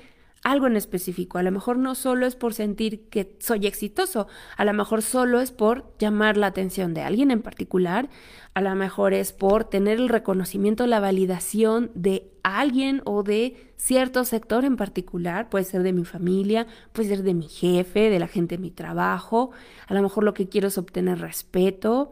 algo 0.47 0.67
en 0.67 0.77
específico. 0.77 1.37
A 1.37 1.43
lo 1.43 1.51
mejor 1.51 1.77
no 1.77 1.93
solo 1.93 2.25
es 2.25 2.37
por 2.37 2.53
sentir 2.53 3.09
que 3.09 3.35
soy 3.39 3.67
exitoso, 3.67 4.27
a 4.55 4.63
lo 4.63 4.73
mejor 4.73 5.01
solo 5.01 5.41
es 5.41 5.51
por 5.51 5.93
llamar 5.99 6.37
la 6.37 6.47
atención 6.47 6.93
de 6.93 7.01
alguien 7.01 7.31
en 7.31 7.41
particular, 7.41 8.09
a 8.53 8.61
lo 8.61 8.73
mejor 8.75 9.13
es 9.13 9.33
por 9.33 9.65
tener 9.65 9.97
el 9.97 10.07
reconocimiento, 10.07 10.87
la 10.87 11.01
validación 11.01 11.91
de 11.95 12.31
alguien 12.43 13.01
o 13.03 13.23
de 13.23 13.73
cierto 13.75 14.23
sector 14.23 14.63
en 14.63 14.77
particular, 14.77 15.49
puede 15.49 15.65
ser 15.65 15.83
de 15.83 15.91
mi 15.91 16.05
familia, 16.05 16.65
puede 16.93 17.09
ser 17.09 17.23
de 17.23 17.33
mi 17.33 17.49
jefe, 17.49 18.09
de 18.09 18.19
la 18.19 18.29
gente 18.29 18.55
de 18.55 18.61
mi 18.61 18.71
trabajo, 18.71 19.51
a 19.87 19.93
lo 19.93 20.01
mejor 20.01 20.23
lo 20.23 20.33
que 20.33 20.47
quiero 20.47 20.69
es 20.69 20.77
obtener 20.77 21.19
respeto, 21.19 22.11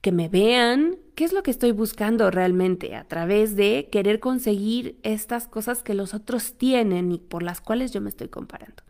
que 0.00 0.10
me 0.10 0.28
vean, 0.28 0.96
qué 1.14 1.24
es 1.24 1.32
lo 1.32 1.42
que 1.42 1.50
estoy 1.50 1.72
buscando 1.72 2.30
realmente 2.30 2.94
a 2.96 3.04
través 3.04 3.56
de 3.56 3.88
querer 3.90 4.20
conseguir 4.20 4.98
estas 5.02 5.46
cosas 5.48 5.82
que 5.82 5.94
los 5.94 6.14
otros 6.14 6.54
tienen 6.54 7.12
y 7.12 7.18
por 7.18 7.42
las 7.42 7.60
cuales 7.60 7.92
yo 7.92 8.00
me 8.00 8.10
estoy 8.10 8.28
comparando. 8.28 8.82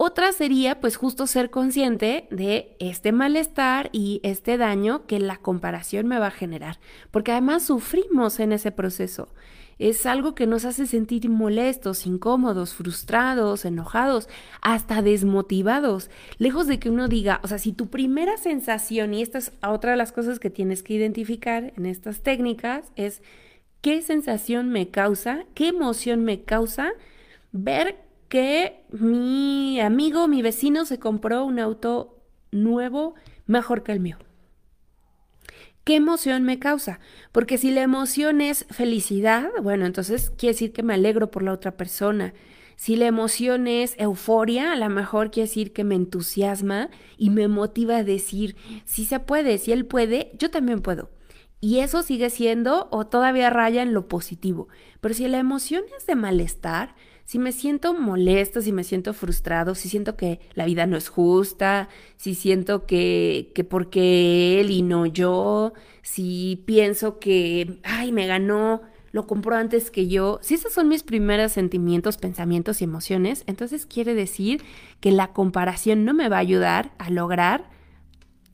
Otra 0.00 0.30
sería 0.30 0.80
pues 0.80 0.96
justo 0.96 1.26
ser 1.26 1.50
consciente 1.50 2.28
de 2.30 2.76
este 2.78 3.10
malestar 3.10 3.90
y 3.92 4.20
este 4.22 4.56
daño 4.56 5.06
que 5.06 5.18
la 5.18 5.38
comparación 5.38 6.06
me 6.06 6.20
va 6.20 6.28
a 6.28 6.30
generar, 6.30 6.78
porque 7.10 7.32
además 7.32 7.64
sufrimos 7.64 8.38
en 8.38 8.52
ese 8.52 8.70
proceso 8.70 9.28
es 9.78 10.06
algo 10.06 10.34
que 10.34 10.46
nos 10.46 10.64
hace 10.64 10.86
sentir 10.86 11.28
molestos, 11.28 12.06
incómodos, 12.06 12.74
frustrados, 12.74 13.64
enojados, 13.64 14.28
hasta 14.60 15.02
desmotivados. 15.02 16.10
Lejos 16.38 16.66
de 16.66 16.78
que 16.78 16.90
uno 16.90 17.08
diga, 17.08 17.40
o 17.44 17.48
sea, 17.48 17.58
si 17.58 17.72
tu 17.72 17.88
primera 17.88 18.36
sensación, 18.36 19.14
y 19.14 19.22
esta 19.22 19.38
es 19.38 19.52
otra 19.62 19.92
de 19.92 19.96
las 19.96 20.12
cosas 20.12 20.40
que 20.40 20.50
tienes 20.50 20.82
que 20.82 20.94
identificar 20.94 21.72
en 21.76 21.86
estas 21.86 22.22
técnicas, 22.22 22.92
es 22.96 23.22
qué 23.80 24.02
sensación 24.02 24.70
me 24.70 24.90
causa, 24.90 25.44
qué 25.54 25.68
emoción 25.68 26.24
me 26.24 26.42
causa 26.42 26.92
ver 27.52 27.96
que 28.28 28.82
mi 28.90 29.80
amigo, 29.80 30.28
mi 30.28 30.42
vecino 30.42 30.84
se 30.84 30.98
compró 30.98 31.44
un 31.44 31.58
auto 31.58 32.18
nuevo 32.50 33.14
mejor 33.46 33.82
que 33.82 33.92
el 33.92 34.00
mío. 34.00 34.18
¿Qué 35.88 35.96
emoción 35.96 36.42
me 36.42 36.58
causa? 36.58 37.00
Porque 37.32 37.56
si 37.56 37.70
la 37.70 37.80
emoción 37.80 38.42
es 38.42 38.66
felicidad, 38.68 39.48
bueno, 39.62 39.86
entonces 39.86 40.30
quiere 40.36 40.52
decir 40.52 40.74
que 40.74 40.82
me 40.82 40.92
alegro 40.92 41.30
por 41.30 41.42
la 41.42 41.54
otra 41.54 41.78
persona. 41.78 42.34
Si 42.76 42.94
la 42.94 43.06
emoción 43.06 43.66
es 43.66 43.94
euforia, 43.96 44.72
a 44.72 44.76
lo 44.76 44.90
mejor 44.90 45.30
quiere 45.30 45.48
decir 45.48 45.72
que 45.72 45.84
me 45.84 45.94
entusiasma 45.94 46.90
y 47.16 47.30
me 47.30 47.48
motiva 47.48 47.96
a 47.96 48.04
decir, 48.04 48.54
si 48.84 49.06
se 49.06 49.18
puede, 49.18 49.56
si 49.56 49.72
él 49.72 49.86
puede, 49.86 50.30
yo 50.38 50.50
también 50.50 50.82
puedo. 50.82 51.08
Y 51.58 51.78
eso 51.78 52.02
sigue 52.02 52.28
siendo 52.28 52.88
o 52.90 53.06
todavía 53.06 53.48
raya 53.48 53.80
en 53.80 53.94
lo 53.94 54.08
positivo. 54.08 54.68
Pero 55.00 55.14
si 55.14 55.26
la 55.26 55.38
emoción 55.38 55.84
es 55.96 56.04
de 56.04 56.16
malestar, 56.16 56.96
si 57.28 57.38
me 57.38 57.52
siento 57.52 57.92
molesto, 57.92 58.62
si 58.62 58.72
me 58.72 58.84
siento 58.84 59.12
frustrado, 59.12 59.74
si 59.74 59.90
siento 59.90 60.16
que 60.16 60.40
la 60.54 60.64
vida 60.64 60.86
no 60.86 60.96
es 60.96 61.10
justa, 61.10 61.90
si 62.16 62.34
siento 62.34 62.86
que, 62.86 63.52
que 63.54 63.64
porque 63.64 64.58
él 64.58 64.70
y 64.70 64.80
no 64.80 65.04
yo, 65.04 65.74
si 66.00 66.62
pienso 66.64 67.18
que, 67.18 67.80
ay, 67.84 68.12
me 68.12 68.26
ganó, 68.26 68.80
lo 69.12 69.26
compró 69.26 69.56
antes 69.56 69.90
que 69.90 70.08
yo, 70.08 70.38
si 70.40 70.54
esos 70.54 70.72
son 70.72 70.88
mis 70.88 71.02
primeros 71.02 71.52
sentimientos, 71.52 72.16
pensamientos 72.16 72.80
y 72.80 72.84
emociones, 72.84 73.44
entonces 73.46 73.84
quiere 73.84 74.14
decir 74.14 74.62
que 75.00 75.12
la 75.12 75.34
comparación 75.34 76.06
no 76.06 76.14
me 76.14 76.30
va 76.30 76.36
a 76.36 76.40
ayudar 76.40 76.92
a 76.96 77.10
lograr 77.10 77.68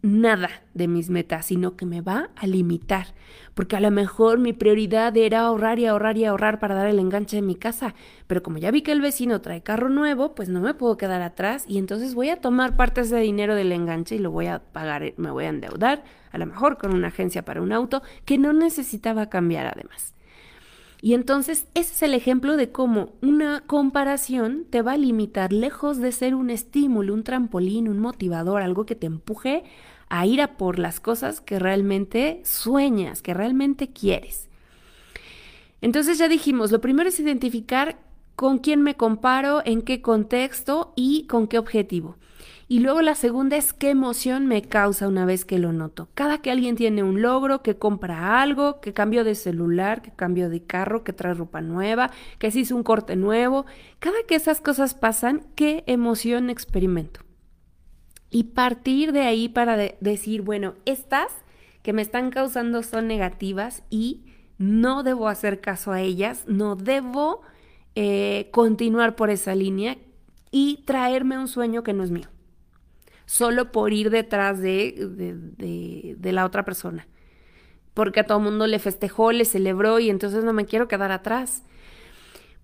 nada 0.05 0.51
de 0.75 0.87
mis 0.87 1.09
metas, 1.09 1.47
sino 1.47 1.77
que 1.77 1.87
me 1.87 2.03
va 2.03 2.29
a 2.37 2.47
limitar. 2.47 3.07
Porque 3.55 3.77
a 3.77 3.81
lo 3.81 3.91
mejor 3.91 4.39
mi 4.39 4.53
prioridad 4.53 5.17
era 5.17 5.41
ahorrar 5.41 5.79
y 5.79 5.87
ahorrar 5.87 6.19
y 6.19 6.27
ahorrar 6.27 6.59
para 6.59 6.75
dar 6.75 6.89
el 6.89 6.99
enganche 6.99 7.37
de 7.37 7.43
mi 7.43 7.55
casa. 7.55 7.95
Pero 8.27 8.43
como 8.43 8.59
ya 8.59 8.71
vi 8.71 8.83
que 8.83 8.93
el 8.93 9.01
vecino 9.01 9.41
trae 9.41 9.63
carro 9.63 9.89
nuevo, 9.89 10.35
pues 10.35 10.51
no 10.51 10.61
me 10.61 10.75
puedo 10.75 10.99
quedar 10.99 11.23
atrás 11.23 11.65
y 11.67 11.79
entonces 11.79 12.15
voy 12.15 12.29
a 12.29 12.41
tomar 12.41 12.77
parte 12.77 13.01
de 13.01 13.07
ese 13.07 13.17
dinero 13.17 13.55
del 13.55 13.73
enganche 13.73 14.17
y 14.17 14.19
lo 14.19 14.31
voy 14.31 14.47
a 14.47 14.59
pagar, 14.59 15.15
me 15.17 15.31
voy 15.31 15.47
a 15.47 15.49
endeudar, 15.49 16.05
a 16.31 16.37
lo 16.39 16.45
mejor 16.45 16.77
con 16.77 16.95
una 16.95 17.09
agencia 17.09 17.45
para 17.45 17.63
un 17.63 17.73
auto 17.73 18.03
que 18.27 18.37
no 18.37 18.53
necesitaba 18.53 19.31
cambiar 19.31 19.67
además. 19.67 20.15
Y 21.01 21.13
entonces 21.13 21.67
ese 21.75 21.93
es 21.93 22.03
el 22.03 22.15
ejemplo 22.15 22.57
de 22.57 22.73
cómo 22.73 23.13
una 23.21 23.63
comparación 23.67 24.65
te 24.69 24.81
va 24.81 24.93
a 24.93 24.97
limitar 24.97 25.53
lejos 25.53 25.99
de 25.99 26.13
ser 26.13 26.35
un 26.35 26.49
estímulo, 26.49 27.13
un 27.13 27.25
trampolín, 27.25 27.89
un 27.89 27.99
motivador, 27.99 28.63
algo 28.63 28.87
que 28.87 28.95
te 28.95 29.07
empuje 29.07 29.65
a 30.15 30.27
ir 30.27 30.41
a 30.41 30.57
por 30.57 30.79
las 30.79 31.01
cosas 31.01 31.41
que 31.41 31.59
realmente 31.59 32.41
sueñas, 32.45 33.21
que 33.21 33.35
realmente 33.35 33.89
quieres. 33.89 34.49
Entonces 35.81 36.19
ya 36.19 36.29
dijimos, 36.29 36.71
lo 36.71 36.81
primero 36.81 37.09
es 37.09 37.19
identificar 37.19 37.99
con 38.37 38.59
quién 38.59 38.81
me 38.81 38.95
comparo, 38.95 39.61
en 39.65 39.83
qué 39.83 40.03
contexto 40.03 40.93
y 40.95 41.27
con 41.27 41.49
qué 41.49 41.59
objetivo. 41.59 42.17
Y 42.69 42.79
luego 42.79 43.03
la 43.03 43.17
segunda 43.17 43.57
es 43.57 43.73
qué 43.73 43.91
emoción 43.91 44.47
me 44.47 44.63
causa 44.63 45.09
una 45.09 45.25
vez 45.25 45.45
que 45.45 45.59
lo 45.59 45.73
noto. 45.73 46.09
Cada 46.15 46.39
que 46.39 46.53
alguien 46.53 46.77
tiene 46.77 47.03
un 47.03 47.21
logro, 47.21 47.63
que 47.63 47.77
compra 47.77 48.41
algo, 48.41 48.81
que 48.81 48.93
cambio 48.93 49.25
de 49.25 49.35
celular, 49.35 50.01
que 50.01 50.13
cambio 50.13 50.49
de 50.49 50.63
carro, 50.63 51.03
que 51.03 51.13
trae 51.13 51.35
ropa 51.35 51.61
nueva, 51.61 52.13
que 52.39 52.53
se 52.53 52.61
hizo 52.61 52.77
un 52.77 52.85
corte 52.85 53.17
nuevo, 53.17 53.67
cada 53.99 54.19
que 54.29 54.37
esas 54.37 54.61
cosas 54.61 54.95
pasan, 54.95 55.45
¿qué 55.57 55.83
emoción 55.89 56.51
experimento? 56.51 57.25
Y 58.35 58.43
partir 58.43 59.13
de 59.13 59.21
ahí 59.21 59.49
para 59.49 59.77
decir, 60.01 60.43
bueno, 60.43 60.75
estas 60.87 61.29
que 61.83 61.93
me 61.93 62.03
están 62.03 62.31
causando 62.31 62.83
son 62.83 63.07
negativas 63.07 63.85
y 63.91 64.25
no 64.59 65.05
debo 65.05 65.29
hacer 65.29 65.61
caso 65.61 65.93
a 65.93 66.01
ellas, 66.01 66.43
no 66.49 66.75
debo 66.75 67.43
eh, 67.95 68.49
continuar 68.51 69.15
por 69.15 69.31
esa 69.31 69.55
línea 69.55 69.99
y 70.51 70.83
traerme 70.85 71.39
un 71.39 71.47
sueño 71.47 71.85
que 71.85 71.93
no 71.93 72.03
es 72.03 72.11
mío 72.11 72.29
solo 73.25 73.71
por 73.71 73.93
ir 73.93 74.11
detrás 74.11 74.61
de, 74.61 76.17
de, 76.19 76.33
la 76.33 76.45
otra 76.45 76.65
persona. 76.65 77.07
Porque 77.95 78.19
a 78.19 78.27
todo 78.27 78.39
el 78.39 78.45
mundo 78.45 78.67
le 78.67 78.81
festejó, 78.81 79.31
le 79.31 79.45
celebró 79.45 80.01
y 80.01 80.11
entonces 80.11 80.43
no 80.43 80.53
me 80.53 80.67
quiero 80.67 80.89
quedar 80.89 81.13
atrás. 81.13 81.63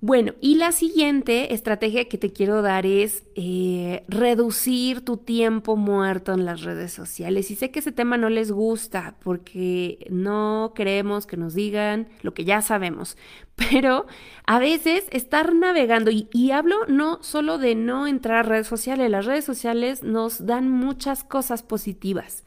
Bueno, 0.03 0.33
y 0.41 0.55
la 0.55 0.73
siguiente 0.73 1.53
estrategia 1.53 2.09
que 2.09 2.17
te 2.17 2.33
quiero 2.33 2.63
dar 2.63 2.87
es 2.87 3.23
eh, 3.35 4.03
reducir 4.09 5.05
tu 5.05 5.19
tiempo 5.19 5.77
muerto 5.77 6.33
en 6.33 6.47
las 6.47 6.63
redes 6.63 6.91
sociales. 6.91 7.51
Y 7.51 7.57
sé 7.57 7.71
que 7.71 7.81
ese 7.81 7.93
tema 7.93 8.17
no 8.17 8.31
les 8.31 8.51
gusta 8.51 9.17
porque 9.23 10.07
no 10.09 10.73
queremos 10.75 11.27
que 11.27 11.37
nos 11.37 11.53
digan 11.53 12.09
lo 12.23 12.33
que 12.33 12.47
ya 12.47 12.63
sabemos, 12.63 13.19
pero 13.57 14.07
a 14.47 14.59
veces 14.59 15.05
estar 15.11 15.55
navegando, 15.55 16.11
y, 16.11 16.29
y 16.33 16.53
hablo 16.53 16.87
no 16.89 17.23
solo 17.23 17.59
de 17.59 17.75
no 17.75 18.07
entrar 18.07 18.39
a 18.39 18.49
redes 18.49 18.69
sociales, 18.69 19.11
las 19.11 19.27
redes 19.27 19.45
sociales 19.45 20.03
nos 20.03 20.47
dan 20.47 20.71
muchas 20.71 21.25
cosas 21.25 21.63
positivas 21.63 22.45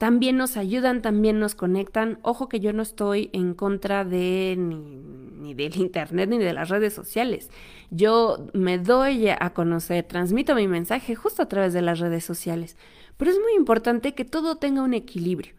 también 0.00 0.38
nos 0.38 0.56
ayudan, 0.56 1.02
también 1.02 1.38
nos 1.38 1.54
conectan. 1.54 2.20
Ojo 2.22 2.48
que 2.48 2.58
yo 2.58 2.72
no 2.72 2.82
estoy 2.82 3.28
en 3.34 3.52
contra 3.52 4.02
de 4.02 4.56
ni, 4.58 5.52
del 5.52 5.76
Internet 5.76 6.30
ni 6.30 6.38
de 6.38 6.54
las 6.54 6.70
redes 6.70 6.94
sociales. 6.94 7.50
Yo 7.90 8.46
me 8.54 8.78
doy 8.78 9.28
a 9.28 9.50
conocer, 9.52 10.04
transmito 10.04 10.54
mi 10.54 10.66
mensaje 10.68 11.14
justo 11.14 11.42
a 11.42 11.48
través 11.48 11.74
de 11.74 11.82
las 11.82 11.98
redes 11.98 12.24
sociales. 12.24 12.78
Pero 13.18 13.30
es 13.30 13.38
muy 13.40 13.52
importante 13.52 14.14
que 14.14 14.24
todo 14.24 14.56
tenga 14.56 14.80
un 14.80 14.94
equilibrio. 14.94 15.52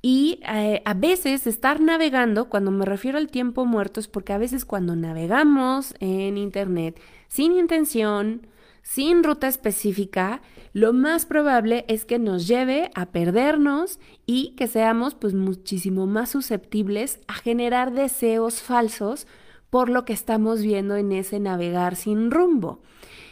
Y 0.00 0.40
eh, 0.50 0.80
a 0.86 0.94
veces 0.94 1.46
estar 1.46 1.78
navegando, 1.82 2.48
cuando 2.48 2.70
me 2.70 2.86
refiero 2.86 3.18
al 3.18 3.28
tiempo 3.28 3.66
muerto, 3.66 4.00
es 4.00 4.08
porque 4.08 4.32
a 4.32 4.38
veces 4.38 4.64
cuando 4.64 4.96
navegamos 4.96 5.94
en 6.00 6.38
Internet 6.38 6.98
sin 7.28 7.52
intención, 7.52 8.46
sin 8.84 9.24
ruta 9.24 9.48
específica, 9.48 10.42
lo 10.74 10.92
más 10.92 11.24
probable 11.24 11.86
es 11.88 12.04
que 12.04 12.18
nos 12.18 12.46
lleve 12.46 12.90
a 12.94 13.06
perdernos 13.06 13.98
y 14.26 14.50
que 14.56 14.68
seamos 14.68 15.14
pues 15.14 15.32
muchísimo 15.32 16.06
más 16.06 16.30
susceptibles 16.30 17.18
a 17.26 17.32
generar 17.32 17.92
deseos 17.92 18.60
falsos 18.60 19.26
por 19.70 19.88
lo 19.88 20.04
que 20.04 20.12
estamos 20.12 20.60
viendo 20.60 20.96
en 20.96 21.12
ese 21.12 21.40
navegar 21.40 21.96
sin 21.96 22.30
rumbo. 22.30 22.82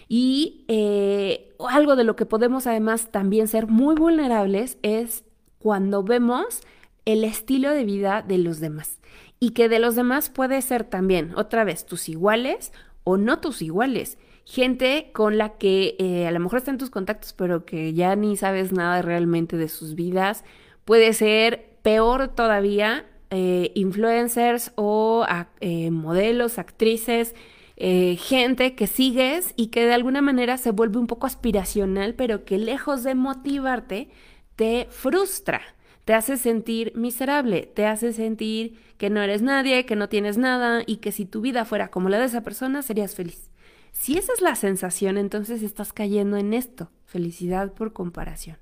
Y 0.08 0.64
eh, 0.68 1.54
algo 1.68 1.96
de 1.96 2.04
lo 2.04 2.16
que 2.16 2.26
podemos 2.26 2.66
además 2.66 3.12
también 3.12 3.46
ser 3.46 3.66
muy 3.66 3.94
vulnerables 3.94 4.78
es 4.82 5.22
cuando 5.58 6.02
vemos 6.02 6.62
el 7.04 7.24
estilo 7.24 7.70
de 7.72 7.84
vida 7.84 8.24
de 8.26 8.38
los 8.38 8.58
demás. 8.58 9.00
Y 9.38 9.50
que 9.50 9.68
de 9.68 9.80
los 9.80 9.96
demás 9.96 10.30
puede 10.30 10.62
ser 10.62 10.84
también, 10.84 11.34
otra 11.36 11.64
vez, 11.64 11.84
tus 11.84 12.08
iguales 12.08 12.72
o 13.04 13.18
no 13.18 13.38
tus 13.40 13.60
iguales 13.60 14.16
gente 14.44 15.10
con 15.12 15.38
la 15.38 15.50
que 15.50 15.96
eh, 15.98 16.26
a 16.26 16.30
lo 16.30 16.40
mejor 16.40 16.58
están 16.58 16.78
tus 16.78 16.90
contactos, 16.90 17.32
pero 17.32 17.64
que 17.64 17.94
ya 17.94 18.16
ni 18.16 18.36
sabes 18.36 18.72
nada 18.72 19.02
realmente 19.02 19.56
de 19.56 19.68
sus 19.68 19.94
vidas. 19.94 20.44
Puede 20.84 21.12
ser 21.12 21.76
peor 21.82 22.28
todavía, 22.28 23.06
eh, 23.30 23.72
influencers 23.74 24.72
o 24.76 25.26
eh, 25.60 25.90
modelos, 25.90 26.58
actrices, 26.58 27.34
gente 27.76 28.76
que 28.76 28.86
sigues 28.86 29.54
y 29.56 29.68
que 29.68 29.84
de 29.84 29.92
alguna 29.92 30.22
manera 30.22 30.56
se 30.56 30.70
vuelve 30.70 30.98
un 30.98 31.08
poco 31.08 31.26
aspiracional, 31.26 32.14
pero 32.14 32.44
que 32.44 32.56
lejos 32.56 33.02
de 33.02 33.16
motivarte, 33.16 34.08
te 34.54 34.86
frustra 34.88 35.62
te 36.04 36.14
hace 36.14 36.36
sentir 36.36 36.92
miserable, 36.96 37.70
te 37.74 37.86
hace 37.86 38.12
sentir 38.12 38.78
que 38.98 39.10
no 39.10 39.20
eres 39.20 39.42
nadie, 39.42 39.86
que 39.86 39.96
no 39.96 40.08
tienes 40.08 40.36
nada 40.36 40.82
y 40.86 40.96
que 40.96 41.12
si 41.12 41.24
tu 41.24 41.40
vida 41.40 41.64
fuera 41.64 41.88
como 41.88 42.08
la 42.08 42.18
de 42.18 42.26
esa 42.26 42.42
persona 42.42 42.82
serías 42.82 43.14
feliz. 43.14 43.51
Si 44.02 44.18
esa 44.18 44.32
es 44.32 44.40
la 44.40 44.56
sensación, 44.56 45.16
entonces 45.16 45.62
estás 45.62 45.92
cayendo 45.92 46.36
en 46.36 46.54
esto, 46.54 46.90
felicidad 47.04 47.72
por 47.72 47.92
comparación. 47.92 48.56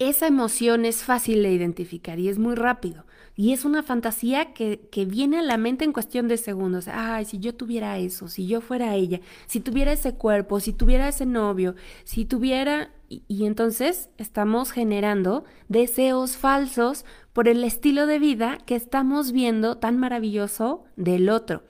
Esa 0.00 0.26
emoción 0.26 0.84
es 0.84 1.04
fácil 1.04 1.40
de 1.44 1.52
identificar 1.52 2.18
y 2.18 2.28
es 2.28 2.40
muy 2.40 2.56
rápido. 2.56 3.06
Y 3.36 3.52
es 3.52 3.64
una 3.64 3.84
fantasía 3.84 4.54
que, 4.54 4.88
que, 4.90 5.04
viene 5.04 5.38
a 5.38 5.42
la 5.42 5.56
mente 5.56 5.84
en 5.84 5.92
cuestión 5.92 6.26
de 6.26 6.36
segundos. 6.36 6.88
Ay, 6.88 7.26
si 7.26 7.38
yo 7.38 7.54
tuviera 7.54 7.96
eso, 7.98 8.26
si 8.26 8.48
yo 8.48 8.60
fuera 8.60 8.96
ella, 8.96 9.20
si 9.46 9.60
tuviera 9.60 9.92
ese 9.92 10.16
cuerpo, 10.16 10.58
si 10.58 10.72
tuviera 10.72 11.06
ese 11.06 11.24
novio, 11.24 11.76
si 12.02 12.24
tuviera... 12.24 12.90
y 13.08 13.46
entonces 13.46 14.10
estamos 14.18 14.72
generando 14.72 15.44
deseos 15.68 16.36
falsos 16.36 17.04
por 17.32 17.46
el 17.46 17.62
estilo 17.62 18.08
de 18.08 18.18
vida 18.18 18.58
que 18.66 18.74
estamos 18.74 19.30
viendo 19.30 19.78
tan 19.78 19.96
maravilloso 19.96 20.86
del 20.96 21.28
otro. 21.28 21.62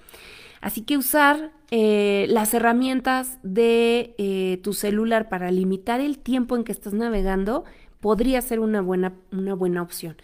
Así 0.64 0.80
que 0.80 0.96
usar 0.96 1.52
eh, 1.76 2.26
las 2.28 2.54
herramientas 2.54 3.40
de 3.42 4.14
eh, 4.16 4.60
tu 4.62 4.74
celular 4.74 5.28
para 5.28 5.50
limitar 5.50 6.00
el 6.00 6.20
tiempo 6.20 6.54
en 6.54 6.62
que 6.62 6.70
estás 6.70 6.92
navegando 6.92 7.64
podría 7.98 8.40
ser 8.42 8.60
una 8.60 8.80
buena, 8.80 9.14
una 9.32 9.54
buena 9.54 9.82
opción. 9.82 10.16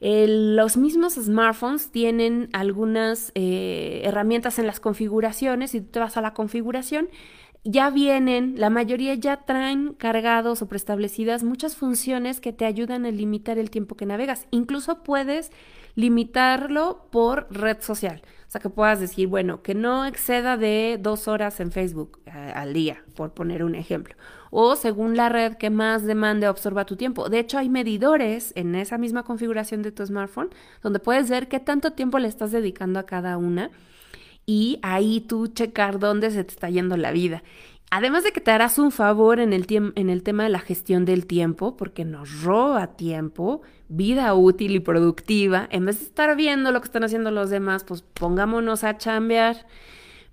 los 0.00 0.76
mismos 0.76 1.14
smartphones 1.14 1.92
tienen 1.92 2.48
algunas 2.52 3.30
eh, 3.36 4.02
herramientas 4.02 4.58
en 4.58 4.66
las 4.66 4.80
configuraciones. 4.80 5.70
Si 5.70 5.80
tú 5.80 5.92
te 5.92 6.00
vas 6.00 6.16
a 6.16 6.22
la 6.22 6.34
configuración, 6.34 7.08
ya 7.62 7.88
vienen, 7.90 8.54
la 8.56 8.68
mayoría 8.68 9.14
ya 9.14 9.44
traen 9.44 9.92
cargados 9.92 10.60
o 10.60 10.66
preestablecidas 10.66 11.44
muchas 11.44 11.76
funciones 11.76 12.40
que 12.40 12.52
te 12.52 12.64
ayudan 12.64 13.06
a 13.06 13.12
limitar 13.12 13.58
el 13.58 13.70
tiempo 13.70 13.94
que 13.94 14.06
navegas. 14.06 14.48
Incluso 14.50 15.04
puedes 15.04 15.52
limitarlo 15.94 17.06
por 17.12 17.46
red 17.52 17.76
social. 17.80 18.22
O 18.46 18.50
sea, 18.50 18.60
que 18.60 18.70
puedas 18.70 19.00
decir, 19.00 19.26
bueno, 19.26 19.62
que 19.62 19.74
no 19.74 20.06
exceda 20.06 20.56
de 20.56 20.98
dos 21.00 21.26
horas 21.26 21.58
en 21.58 21.72
Facebook 21.72 22.20
eh, 22.26 22.30
al 22.30 22.72
día, 22.72 23.02
por 23.16 23.34
poner 23.34 23.64
un 23.64 23.74
ejemplo. 23.74 24.14
O 24.50 24.76
según 24.76 25.16
la 25.16 25.28
red 25.28 25.54
que 25.54 25.68
más 25.68 26.04
demande 26.04 26.46
absorba 26.46 26.86
tu 26.86 26.96
tiempo. 26.96 27.28
De 27.28 27.40
hecho, 27.40 27.58
hay 27.58 27.68
medidores 27.68 28.52
en 28.54 28.74
esa 28.76 28.98
misma 28.98 29.24
configuración 29.24 29.82
de 29.82 29.90
tu 29.90 30.06
smartphone 30.06 30.50
donde 30.82 31.00
puedes 31.00 31.28
ver 31.28 31.48
qué 31.48 31.58
tanto 31.58 31.92
tiempo 31.92 32.18
le 32.18 32.28
estás 32.28 32.52
dedicando 32.52 33.00
a 33.00 33.06
cada 33.06 33.36
una 33.36 33.70
y 34.46 34.78
ahí 34.82 35.20
tú 35.20 35.48
checar 35.48 35.98
dónde 35.98 36.30
se 36.30 36.44
te 36.44 36.52
está 36.52 36.70
yendo 36.70 36.96
la 36.96 37.10
vida. 37.10 37.42
Además 37.90 38.24
de 38.24 38.32
que 38.32 38.40
te 38.40 38.50
harás 38.50 38.78
un 38.78 38.90
favor 38.90 39.38
en 39.38 39.52
el, 39.52 39.66
tema 39.66 40.42
de 40.42 40.48
la 40.48 40.58
gestión 40.58 41.04
del 41.04 41.26
tiempo, 41.26 41.76
porque 41.76 42.04
nos 42.04 42.42
roba 42.42 42.96
tiempo, 42.96 43.62
vida 43.88 44.34
útil 44.34 44.74
y 44.74 44.80
productiva, 44.80 45.68
en 45.70 45.86
vez 45.86 46.00
de 46.00 46.06
estar 46.06 46.36
viendo 46.36 46.72
lo 46.72 46.80
que 46.80 46.86
están 46.86 47.04
haciendo 47.04 47.30
los 47.30 47.48
demás, 47.48 47.84
pues 47.84 48.02
pongámonos 48.02 48.82
a 48.82 48.98
chambear. 48.98 49.66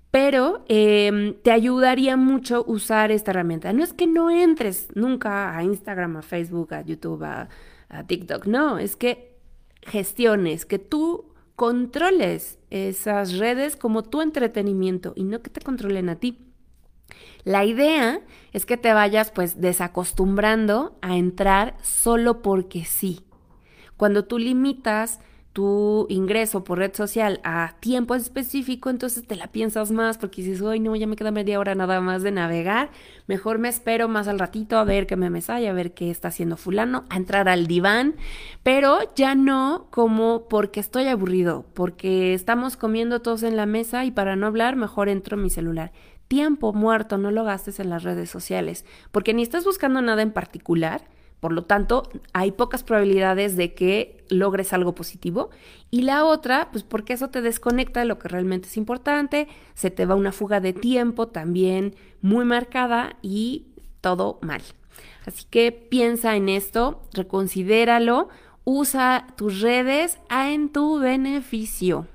Pero 0.09 0.63
em, 0.67 1.33
te 1.41 1.51
ayudaría 1.51 2.17
mucho 2.17 2.63
usar 2.67 3.11
esta 3.11 3.31
herramienta. 3.31 3.73
No 3.73 3.83
es 3.83 3.93
que 3.93 4.07
no 4.07 4.29
entres 4.29 4.89
nunca 4.95 5.57
a 5.57 5.63
Instagram, 5.63 6.17
a 6.17 6.21
Facebook, 6.21 6.73
a 6.73 6.81
YouTube, 6.81 7.23
a 7.23 7.47
TikTok. 8.07 8.45
No, 8.45 8.77
es 8.77 8.95
que 8.95 9.37
gestiones, 9.81 10.65
que 10.65 10.79
tú 10.79 11.33
controles 11.55 12.59
esas 12.69 13.37
redes 13.37 13.75
como 13.75 14.03
tu 14.03 14.21
entretenimiento 14.21 15.13
y 15.15 15.23
no 15.23 15.41
que 15.41 15.49
te 15.49 15.61
controlen 15.61 16.09
a 16.09 16.15
ti. 16.15 16.39
La 17.43 17.65
idea 17.65 18.21
es 18.51 18.65
que 18.65 18.77
te 18.77 18.93
vayas 18.93 19.31
pues 19.31 19.59
desacostumbrando 19.59 20.97
a 21.01 21.17
entrar 21.17 21.75
solo 21.81 22.41
porque 22.41 22.85
sí. 22.85 23.21
Cuando 23.97 24.25
tú 24.25 24.37
limitas 24.37 25.19
tu 25.53 26.07
ingreso 26.09 26.63
por 26.63 26.79
red 26.79 26.93
social 26.95 27.39
a 27.43 27.75
tiempo 27.79 28.15
específico, 28.15 28.89
entonces 28.89 29.25
te 29.27 29.35
la 29.35 29.47
piensas 29.47 29.91
más 29.91 30.17
porque 30.17 30.41
dices, 30.41 30.61
hoy 30.61 30.79
no, 30.79 30.95
ya 30.95 31.05
me 31.05 31.15
queda 31.15 31.29
media 31.29 31.59
hora 31.59 31.75
nada 31.75 32.01
más 32.01 32.23
de 32.23 32.31
navegar, 32.31 32.89
mejor 33.27 33.59
me 33.59 33.69
espero 33.69 34.07
más 34.07 34.27
al 34.27 34.39
ratito 34.39 34.77
a 34.77 34.83
ver 34.83 35.05
qué 35.05 35.15
me 35.15 35.41
sale, 35.41 35.69
a 35.69 35.73
ver 35.73 35.93
qué 35.93 36.09
está 36.09 36.29
haciendo 36.29 36.57
fulano, 36.57 37.05
a 37.09 37.17
entrar 37.17 37.47
al 37.47 37.67
diván, 37.67 38.15
pero 38.63 38.97
ya 39.15 39.35
no 39.35 39.85
como 39.91 40.47
porque 40.49 40.79
estoy 40.79 41.05
aburrido, 41.05 41.65
porque 41.75 42.33
estamos 42.33 42.75
comiendo 42.75 43.21
todos 43.21 43.43
en 43.43 43.55
la 43.55 43.67
mesa 43.67 44.05
y 44.05 44.11
para 44.11 44.35
no 44.35 44.47
hablar 44.47 44.75
mejor 44.75 45.07
entro 45.07 45.37
en 45.37 45.43
mi 45.43 45.51
celular 45.51 45.91
tiempo 46.33 46.73
muerto 46.73 47.19
no 47.19 47.29
lo 47.29 47.43
gastes 47.43 47.79
en 47.79 47.91
las 47.91 48.01
redes 48.01 48.27
sociales, 48.27 48.85
porque 49.11 49.35
ni 49.35 49.43
estás 49.43 49.65
buscando 49.65 50.01
nada 50.01 50.23
en 50.23 50.31
particular, 50.31 51.03
por 51.39 51.53
lo 51.53 51.65
tanto, 51.65 52.09
hay 52.33 52.53
pocas 52.53 52.81
probabilidades 52.81 53.55
de 53.55 53.75
que 53.75 54.25
logres 54.29 54.73
algo 54.73 54.95
positivo. 54.95 55.51
Y 55.91 56.01
la 56.01 56.25
otra, 56.25 56.69
pues 56.71 56.83
porque 56.83 57.13
eso 57.13 57.27
te 57.27 57.43
desconecta 57.43 57.99
de 57.99 58.07
lo 58.07 58.17
que 58.17 58.29
realmente 58.29 58.67
es 58.67 58.77
importante, 58.77 59.47
se 59.75 59.91
te 59.91 60.07
va 60.07 60.15
una 60.15 60.31
fuga 60.31 60.59
de 60.59 60.73
tiempo 60.73 61.27
también 61.27 61.93
muy 62.23 62.45
marcada 62.45 63.15
y 63.21 63.67
todo 64.01 64.39
mal. 64.41 64.63
Así 65.27 65.45
que 65.47 65.71
piensa 65.71 66.35
en 66.35 66.49
esto, 66.49 67.03
reconsidéralo, 67.13 68.29
usa 68.63 69.27
tus 69.35 69.61
redes 69.61 70.17
en 70.31 70.69
tu 70.69 70.97
beneficio. 70.97 72.07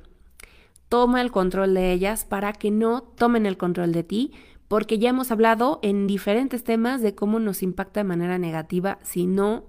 Toma 0.88 1.20
el 1.20 1.30
control 1.30 1.74
de 1.74 1.92
ellas 1.92 2.24
para 2.24 2.52
que 2.52 2.70
no 2.70 3.02
tomen 3.02 3.46
el 3.46 3.56
control 3.56 3.92
de 3.92 4.04
ti, 4.04 4.32
porque 4.68 4.98
ya 4.98 5.10
hemos 5.10 5.30
hablado 5.30 5.80
en 5.82 6.06
diferentes 6.06 6.64
temas 6.64 7.02
de 7.02 7.14
cómo 7.14 7.40
nos 7.40 7.62
impacta 7.62 8.00
de 8.00 8.04
manera 8.04 8.38
negativa 8.38 8.98
si 9.02 9.26
no 9.26 9.66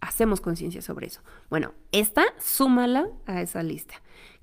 hacemos 0.00 0.40
conciencia 0.40 0.82
sobre 0.82 1.08
eso. 1.08 1.20
Bueno, 1.50 1.72
esta 1.92 2.24
súmala 2.38 3.08
a 3.26 3.42
esa 3.42 3.62
lista, 3.62 3.94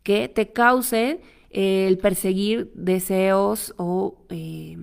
que 0.04 0.28
te 0.28 0.52
cause 0.52 1.22
el 1.50 1.98
perseguir 2.00 2.72
deseos 2.74 3.74
o 3.78 4.18
eh, 4.30 4.78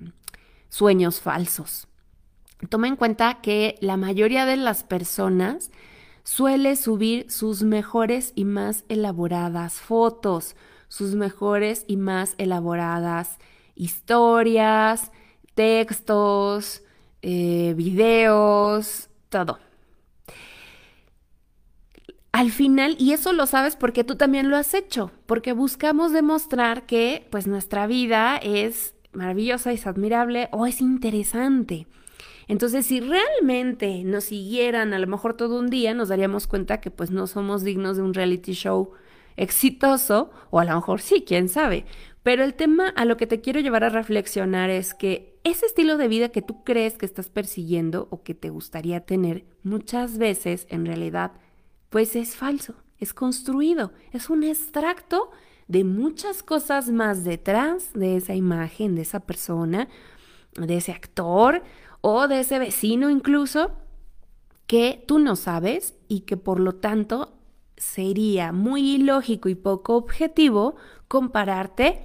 sueños 0.69 1.21
falsos. 1.21 1.87
Toma 2.69 2.87
en 2.87 2.95
cuenta 2.95 3.41
que 3.41 3.75
la 3.81 3.97
mayoría 3.97 4.45
de 4.45 4.55
las 4.55 4.83
personas 4.83 5.71
suele 6.23 6.75
subir 6.75 7.29
sus 7.29 7.63
mejores 7.63 8.33
y 8.35 8.45
más 8.45 8.85
elaboradas 8.87 9.73
fotos, 9.73 10.55
sus 10.91 11.15
mejores 11.15 11.85
y 11.87 11.95
más 11.95 12.35
elaboradas 12.37 13.39
historias, 13.75 15.13
textos, 15.55 16.83
eh, 17.21 17.73
videos, 17.77 19.09
todo. 19.29 19.57
Al 22.33 22.51
final, 22.51 22.97
y 22.99 23.13
eso 23.13 23.31
lo 23.31 23.45
sabes 23.45 23.77
porque 23.77 24.03
tú 24.03 24.17
también 24.17 24.49
lo 24.49 24.57
has 24.57 24.73
hecho, 24.73 25.11
porque 25.27 25.53
buscamos 25.53 26.11
demostrar 26.11 26.85
que 26.85 27.25
pues 27.31 27.47
nuestra 27.47 27.87
vida 27.87 28.35
es 28.35 28.93
maravillosa, 29.13 29.71
es 29.71 29.87
admirable 29.87 30.49
o 30.51 30.65
es 30.65 30.81
interesante. 30.81 31.87
Entonces, 32.49 32.85
si 32.85 32.99
realmente 32.99 34.03
nos 34.03 34.25
siguieran 34.25 34.93
a 34.93 34.99
lo 34.99 35.07
mejor 35.07 35.35
todo 35.35 35.57
un 35.57 35.69
día, 35.69 35.93
nos 35.93 36.09
daríamos 36.09 36.47
cuenta 36.47 36.81
que 36.81 36.91
pues 36.91 37.11
no 37.11 37.27
somos 37.27 37.63
dignos 37.63 37.95
de 37.95 38.03
un 38.03 38.13
reality 38.13 38.51
show 38.51 38.91
exitoso, 39.41 40.29
o 40.51 40.59
a 40.59 40.65
lo 40.65 40.75
mejor 40.75 41.01
sí, 41.01 41.23
quién 41.25 41.49
sabe. 41.49 41.85
Pero 42.21 42.43
el 42.43 42.53
tema 42.53 42.89
a 42.89 43.05
lo 43.05 43.17
que 43.17 43.25
te 43.25 43.41
quiero 43.41 43.59
llevar 43.59 43.83
a 43.83 43.89
reflexionar 43.89 44.69
es 44.69 44.93
que 44.93 45.39
ese 45.43 45.65
estilo 45.65 45.97
de 45.97 46.07
vida 46.07 46.29
que 46.29 46.43
tú 46.43 46.63
crees 46.63 46.95
que 46.95 47.07
estás 47.07 47.29
persiguiendo 47.29 48.07
o 48.11 48.21
que 48.21 48.35
te 48.35 48.51
gustaría 48.51 49.01
tener, 49.01 49.45
muchas 49.63 50.19
veces 50.19 50.67
en 50.69 50.85
realidad, 50.85 51.31
pues 51.89 52.15
es 52.15 52.35
falso, 52.35 52.75
es 52.99 53.15
construido, 53.15 53.91
es 54.11 54.29
un 54.29 54.43
extracto 54.43 55.31
de 55.67 55.85
muchas 55.85 56.43
cosas 56.43 56.91
más 56.91 57.23
detrás 57.23 57.93
de 57.93 58.17
esa 58.17 58.35
imagen, 58.35 58.93
de 58.93 59.01
esa 59.01 59.21
persona, 59.21 59.87
de 60.53 60.77
ese 60.77 60.91
actor 60.91 61.63
o 62.01 62.27
de 62.27 62.41
ese 62.41 62.59
vecino 62.59 63.09
incluso, 63.09 63.71
que 64.67 65.03
tú 65.07 65.17
no 65.17 65.35
sabes 65.35 65.95
y 66.07 66.21
que 66.21 66.37
por 66.37 66.59
lo 66.59 66.75
tanto 66.75 67.40
sería 67.81 68.51
muy 68.51 68.95
ilógico 68.95 69.49
y 69.49 69.55
poco 69.55 69.95
objetivo 69.95 70.75
compararte 71.07 71.99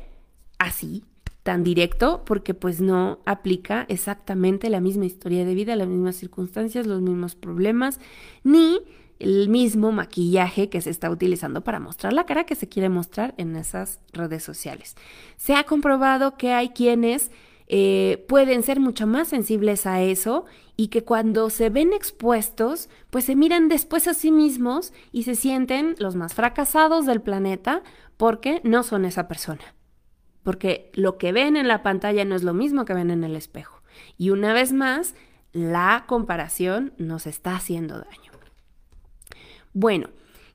así, 0.58 1.04
tan 1.42 1.62
directo, 1.62 2.22
porque 2.24 2.54
pues 2.54 2.80
no 2.80 3.20
aplica 3.26 3.84
exactamente 3.88 4.70
la 4.70 4.80
misma 4.80 5.04
historia 5.04 5.44
de 5.44 5.54
vida, 5.54 5.76
las 5.76 5.86
mismas 5.86 6.16
circunstancias, 6.16 6.86
los 6.86 7.02
mismos 7.02 7.36
problemas, 7.36 8.00
ni 8.42 8.80
el 9.18 9.48
mismo 9.48 9.92
maquillaje 9.92 10.68
que 10.68 10.80
se 10.80 10.90
está 10.90 11.10
utilizando 11.10 11.62
para 11.62 11.78
mostrar 11.78 12.12
la 12.12 12.26
cara 12.26 12.44
que 12.44 12.54
se 12.54 12.68
quiere 12.68 12.88
mostrar 12.88 13.34
en 13.36 13.54
esas 13.54 14.00
redes 14.12 14.42
sociales. 14.42 14.96
Se 15.36 15.54
ha 15.54 15.64
comprobado 15.64 16.36
que 16.36 16.52
hay 16.52 16.70
quienes 16.70 17.30
eh, 17.68 18.24
pueden 18.28 18.62
ser 18.62 18.80
mucho 18.80 19.06
más 19.06 19.28
sensibles 19.28 19.86
a 19.86 20.02
eso 20.02 20.46
y 20.76 20.88
que 20.88 21.04
cuando 21.04 21.48
se 21.50 21.70
ven 21.70 21.92
expuestos, 21.92 22.88
pues 23.10 23.24
se 23.24 23.34
miran 23.34 23.68
después 23.68 24.06
a 24.08 24.14
sí 24.14 24.30
mismos 24.30 24.92
y 25.10 25.22
se 25.22 25.34
sienten 25.34 25.94
los 25.98 26.16
más 26.16 26.34
fracasados 26.34 27.06
del 27.06 27.22
planeta 27.22 27.82
porque 28.16 28.60
no 28.62 28.82
son 28.82 29.04
esa 29.04 29.26
persona. 29.26 29.74
Porque 30.42 30.90
lo 30.94 31.18
que 31.18 31.32
ven 31.32 31.56
en 31.56 31.66
la 31.66 31.82
pantalla 31.82 32.24
no 32.24 32.36
es 32.36 32.42
lo 32.42 32.54
mismo 32.54 32.84
que 32.84 32.94
ven 32.94 33.10
en 33.10 33.24
el 33.24 33.36
espejo. 33.36 33.82
Y 34.18 34.30
una 34.30 34.52
vez 34.52 34.72
más, 34.72 35.14
la 35.52 36.04
comparación 36.06 36.92
nos 36.98 37.26
está 37.26 37.56
haciendo 37.56 37.98
daño. 37.98 38.32
Bueno, 39.72 40.08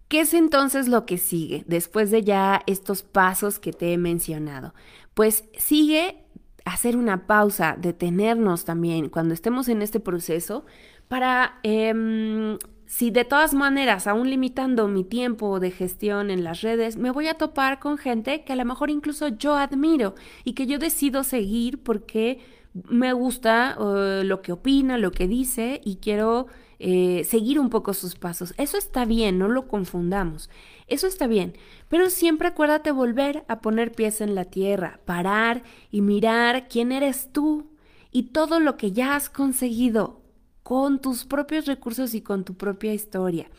¿qué 0.07 0.21
es 0.21 0.33
entonces 0.33 0.87
lo 0.87 1.05
que 1.05 1.17
sigue 1.17 1.63
después 1.67 2.09
de 2.09 2.23
ya 2.23 2.61
estos 2.67 3.03
pasos 3.03 3.59
que 3.59 3.73
te 3.73 3.93
he 3.93 3.97
mencionado? 3.97 4.73
Pues 5.13 5.43
sigue 5.57 6.20
hacer 6.65 6.97
una 6.97 7.27
pausa, 7.27 7.75
detenernos 7.79 8.65
también 8.65 9.09
cuando 9.09 9.33
estemos 9.33 9.67
en 9.69 9.81
este 9.81 9.99
proceso 9.99 10.65
para, 11.07 11.59
em, 11.63 12.57
si 12.85 13.11
de 13.11 13.25
todas 13.25 13.53
maneras, 13.53 14.07
aún 14.07 14.29
limitando 14.29 14.87
mi 14.87 15.03
tiempo 15.03 15.59
de 15.59 15.71
gestión 15.71 16.29
en 16.29 16.43
las 16.43 16.61
redes, 16.61 16.97
me 16.97 17.11
voy 17.11 17.27
a 17.27 17.35
topar 17.35 17.79
con 17.79 17.97
gente 17.97 18.43
que 18.43 18.53
a 18.53 18.55
lo 18.55 18.65
mejor 18.65 18.89
incluso 18.89 19.27
yo 19.27 19.55
admiro 19.55 20.15
y 20.43 20.53
que 20.53 20.67
yo 20.67 20.79
decido 20.79 21.23
seguir 21.23 21.83
porque 21.83 22.39
me 22.73 23.13
gusta 23.13 23.77
eh, 23.79 24.23
lo 24.23 24.41
que 24.41 24.53
opina, 24.53 24.97
lo 24.97 25.11
que 25.11 25.27
dice 25.27 25.81
y 25.83 25.97
quiero 25.97 26.47
eh, 26.79 27.23
seguir 27.25 27.59
un 27.59 27.69
poco 27.69 27.93
sus 27.93 28.15
pasos. 28.15 28.53
Eso 28.57 28.77
está 28.77 29.05
bien, 29.05 29.37
no 29.37 29.47
lo 29.47 29.67
confundamos. 29.67 30.49
Eso 30.91 31.07
está 31.07 31.25
bien, 31.25 31.53
pero 31.87 32.09
siempre 32.09 32.49
acuérdate 32.49 32.91
volver 32.91 33.45
a 33.47 33.61
poner 33.61 33.93
pies 33.93 34.19
en 34.19 34.35
la 34.35 34.43
tierra, 34.43 34.99
parar 35.05 35.63
y 35.89 36.01
mirar 36.01 36.67
quién 36.67 36.91
eres 36.91 37.29
tú 37.31 37.71
y 38.11 38.23
todo 38.23 38.59
lo 38.59 38.75
que 38.75 38.91
ya 38.91 39.15
has 39.15 39.29
conseguido 39.29 40.19
con 40.63 40.99
tus 40.99 41.23
propios 41.23 41.65
recursos 41.65 42.13
y 42.13 42.19
con 42.19 42.43
tu 42.43 42.55
propia 42.55 42.93
historia. 42.93 43.49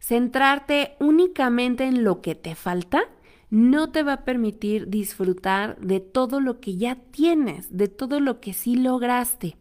Centrarte 0.00 0.96
únicamente 0.98 1.84
en 1.84 2.02
lo 2.02 2.20
que 2.22 2.34
te 2.34 2.56
falta 2.56 3.04
no 3.50 3.92
te 3.92 4.02
va 4.02 4.14
a 4.14 4.24
permitir 4.24 4.88
disfrutar 4.88 5.78
de 5.78 6.00
todo 6.00 6.40
lo 6.40 6.58
que 6.58 6.76
ya 6.76 6.96
tienes, 6.96 7.68
de 7.76 7.86
todo 7.86 8.18
lo 8.18 8.40
que 8.40 8.52
sí 8.52 8.74
lograste. 8.74 9.56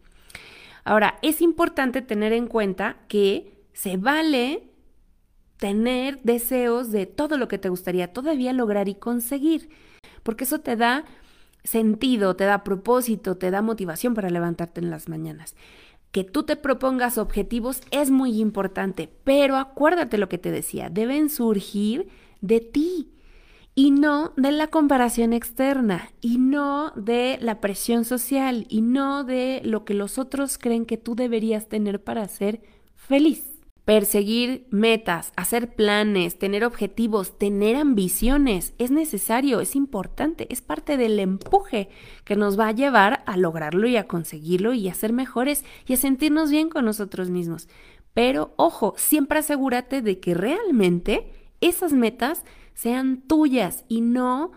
Ahora, 0.83 1.19
es 1.21 1.41
importante 1.41 2.01
tener 2.01 2.33
en 2.33 2.47
cuenta 2.47 2.97
que 3.07 3.53
se 3.71 3.97
vale 3.97 4.68
tener 5.59 6.21
deseos 6.23 6.89
de 6.89 7.05
todo 7.05 7.37
lo 7.37 7.47
que 7.47 7.57
te 7.59 7.69
gustaría 7.69 8.11
todavía 8.13 8.53
lograr 8.53 8.89
y 8.89 8.95
conseguir, 8.95 9.69
porque 10.23 10.45
eso 10.45 10.59
te 10.59 10.75
da 10.75 11.05
sentido, 11.63 12.35
te 12.35 12.45
da 12.45 12.63
propósito, 12.63 13.35
te 13.35 13.51
da 13.51 13.61
motivación 13.61 14.15
para 14.15 14.29
levantarte 14.29 14.79
en 14.79 14.89
las 14.89 15.09
mañanas. 15.09 15.55
Que 16.11 16.23
tú 16.23 16.43
te 16.43 16.55
propongas 16.55 17.17
objetivos 17.17 17.81
es 17.91 18.09
muy 18.09 18.39
importante, 18.39 19.09
pero 19.23 19.57
acuérdate 19.57 20.17
lo 20.17 20.29
que 20.29 20.39
te 20.39 20.49
decía, 20.49 20.89
deben 20.89 21.29
surgir 21.29 22.07
de 22.41 22.61
ti 22.61 23.11
y 23.75 23.91
no 23.91 24.33
de 24.37 24.51
la 24.51 24.67
comparación 24.67 25.33
externa 25.33 26.09
y 26.21 26.37
no 26.37 26.91
de 26.95 27.37
la 27.41 27.59
presión 27.59 28.05
social 28.05 28.65
y 28.69 28.81
no 28.81 29.25
de 29.25 29.61
lo 29.63 29.83
que 29.83 29.93
los 29.93 30.17
otros 30.17 30.57
creen 30.57 30.85
que 30.85 30.97
tú 30.97 31.15
deberías 31.15 31.67
tener 31.67 32.01
para 32.01 32.27
ser 32.29 32.61
feliz 32.95 33.58
perseguir 33.89 34.67
metas, 34.69 35.33
hacer 35.35 35.73
planes, 35.73 36.37
tener 36.37 36.63
objetivos, 36.63 37.39
tener 37.39 37.75
ambiciones. 37.75 38.75
Es 38.77 38.91
necesario, 38.91 39.61
es 39.61 39.75
importante, 39.75 40.45
es 40.51 40.61
parte 40.61 40.95
del 40.95 41.17
empuje 41.17 41.89
que 42.23 42.35
nos 42.35 42.59
va 42.59 42.67
a 42.67 42.71
llevar 42.71 43.23
a 43.25 43.35
lograrlo 43.35 43.87
y 43.87 43.97
a 43.97 44.07
conseguirlo 44.07 44.75
y 44.75 44.89
a 44.89 44.93
ser 44.93 45.11
mejores 45.11 45.65
y 45.87 45.93
a 45.93 45.97
sentirnos 45.97 46.51
bien 46.51 46.69
con 46.69 46.85
nosotros 46.85 47.31
mismos. 47.31 47.67
Pero 48.13 48.53
ojo, 48.57 48.93
siempre 48.95 49.39
asegúrate 49.39 50.03
de 50.03 50.19
que 50.19 50.35
realmente 50.35 51.33
esas 51.59 51.91
metas 51.91 52.45
sean 52.75 53.23
tuyas 53.23 53.85
y 53.87 54.01
no 54.01 54.51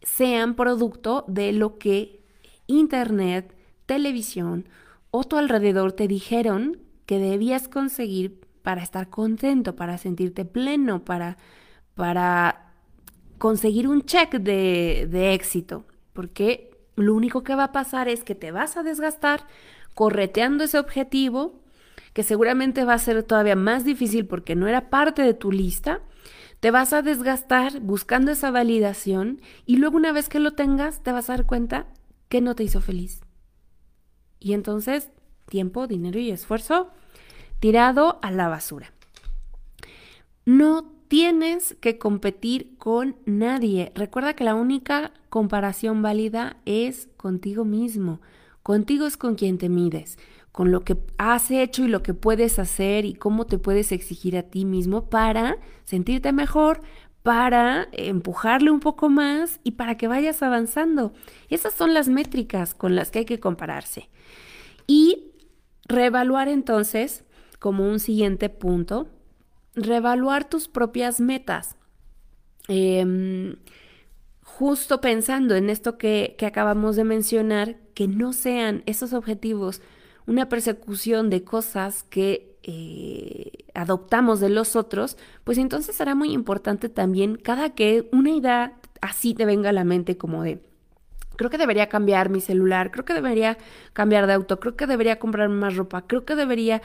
sean 0.00 0.54
producto 0.54 1.26
de 1.28 1.52
lo 1.52 1.76
que 1.76 2.22
Internet, 2.66 3.54
televisión 3.84 4.66
o 5.10 5.24
tu 5.24 5.36
alrededor 5.36 5.92
te 5.92 6.08
dijeron 6.08 6.80
que 7.04 7.18
debías 7.18 7.68
conseguir 7.68 8.47
para 8.68 8.82
estar 8.82 9.08
contento, 9.08 9.76
para 9.76 9.96
sentirte 9.96 10.44
pleno, 10.44 11.02
para, 11.02 11.38
para 11.94 12.74
conseguir 13.38 13.88
un 13.88 14.02
check 14.02 14.34
de, 14.34 15.08
de 15.10 15.32
éxito. 15.32 15.86
Porque 16.12 16.70
lo 16.94 17.14
único 17.14 17.42
que 17.42 17.54
va 17.54 17.64
a 17.64 17.72
pasar 17.72 18.08
es 18.08 18.24
que 18.24 18.34
te 18.34 18.52
vas 18.52 18.76
a 18.76 18.82
desgastar 18.82 19.46
correteando 19.94 20.64
ese 20.64 20.78
objetivo, 20.78 21.62
que 22.12 22.22
seguramente 22.22 22.84
va 22.84 22.92
a 22.92 22.98
ser 22.98 23.22
todavía 23.22 23.56
más 23.56 23.86
difícil 23.86 24.26
porque 24.26 24.54
no 24.54 24.68
era 24.68 24.90
parte 24.90 25.22
de 25.22 25.32
tu 25.32 25.50
lista. 25.50 26.02
Te 26.60 26.70
vas 26.70 26.92
a 26.92 27.00
desgastar 27.00 27.80
buscando 27.80 28.32
esa 28.32 28.50
validación 28.50 29.40
y 29.64 29.76
luego 29.76 29.96
una 29.96 30.12
vez 30.12 30.28
que 30.28 30.40
lo 30.40 30.50
tengas 30.50 31.02
te 31.02 31.12
vas 31.12 31.30
a 31.30 31.36
dar 31.38 31.46
cuenta 31.46 31.86
que 32.28 32.42
no 32.42 32.54
te 32.54 32.64
hizo 32.64 32.82
feliz. 32.82 33.22
Y 34.38 34.52
entonces, 34.52 35.10
tiempo, 35.48 35.86
dinero 35.86 36.18
y 36.18 36.30
esfuerzo 36.30 36.90
tirado 37.60 38.18
a 38.22 38.30
la 38.30 38.48
basura. 38.48 38.92
No 40.44 40.92
tienes 41.08 41.76
que 41.80 41.98
competir 41.98 42.76
con 42.78 43.16
nadie. 43.24 43.92
Recuerda 43.94 44.34
que 44.34 44.44
la 44.44 44.54
única 44.54 45.12
comparación 45.30 46.02
válida 46.02 46.56
es 46.64 47.08
contigo 47.16 47.64
mismo, 47.64 48.20
contigo 48.62 49.06
es 49.06 49.16
con 49.16 49.34
quien 49.34 49.58
te 49.58 49.68
mides, 49.68 50.18
con 50.52 50.70
lo 50.70 50.84
que 50.84 50.98
has 51.16 51.50
hecho 51.50 51.84
y 51.84 51.88
lo 51.88 52.02
que 52.02 52.14
puedes 52.14 52.58
hacer 52.58 53.04
y 53.04 53.14
cómo 53.14 53.46
te 53.46 53.58
puedes 53.58 53.92
exigir 53.92 54.36
a 54.36 54.42
ti 54.42 54.64
mismo 54.64 55.08
para 55.08 55.56
sentirte 55.84 56.32
mejor, 56.32 56.80
para 57.22 57.88
empujarle 57.92 58.70
un 58.70 58.80
poco 58.80 59.08
más 59.08 59.60
y 59.64 59.72
para 59.72 59.96
que 59.96 60.08
vayas 60.08 60.42
avanzando. 60.42 61.12
Esas 61.48 61.74
son 61.74 61.94
las 61.94 62.08
métricas 62.08 62.74
con 62.74 62.96
las 62.96 63.10
que 63.10 63.20
hay 63.20 63.24
que 63.24 63.40
compararse. 63.40 64.08
Y 64.86 65.32
reevaluar 65.86 66.48
entonces, 66.48 67.24
como 67.58 67.88
un 67.88 68.00
siguiente 68.00 68.48
punto, 68.48 69.08
reevaluar 69.74 70.48
tus 70.48 70.68
propias 70.68 71.20
metas. 71.20 71.76
Em, 72.68 73.56
justo 74.42 75.00
pensando 75.00 75.54
en 75.54 75.70
esto 75.70 75.98
que, 75.98 76.34
que 76.38 76.46
acabamos 76.46 76.96
de 76.96 77.04
mencionar, 77.04 77.76
que 77.94 78.08
no 78.08 78.32
sean 78.32 78.82
esos 78.86 79.12
objetivos 79.12 79.80
una 80.28 80.48
persecución 80.50 81.30
de 81.30 81.42
cosas 81.42 82.04
que 82.04 82.58
eh, 82.62 83.64
adoptamos 83.72 84.40
de 84.40 84.50
los 84.50 84.76
otros, 84.76 85.16
pues 85.42 85.56
entonces 85.56 85.96
será 85.96 86.14
muy 86.14 86.32
importante 86.32 86.90
también 86.90 87.36
cada 87.36 87.70
que 87.70 88.08
una 88.12 88.30
idea 88.30 88.78
así 89.00 89.32
te 89.32 89.46
venga 89.46 89.70
a 89.70 89.72
la 89.72 89.84
mente 89.84 90.18
como 90.18 90.42
de, 90.42 90.60
creo 91.38 91.48
que 91.48 91.56
debería 91.56 91.88
cambiar 91.88 92.28
mi 92.28 92.42
celular, 92.42 92.90
creo 92.90 93.06
que 93.06 93.14
debería 93.14 93.56
cambiar 93.94 94.26
de 94.26 94.34
auto, 94.34 94.60
creo 94.60 94.76
que 94.76 94.86
debería 94.86 95.18
comprar 95.18 95.48
más 95.48 95.76
ropa, 95.76 96.06
creo 96.06 96.26
que 96.26 96.36
debería, 96.36 96.82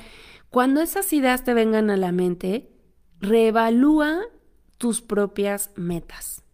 cuando 0.49 0.79
esas 0.79 1.11
ideas 1.11 1.43
te 1.43 1.53
vengan 1.53 1.89
a 1.89 1.97
la 1.97 2.13
mente, 2.13 2.71
reevalúa 3.19 4.21
tus 4.77 5.01
propias 5.01 5.71
metas. 5.75 6.45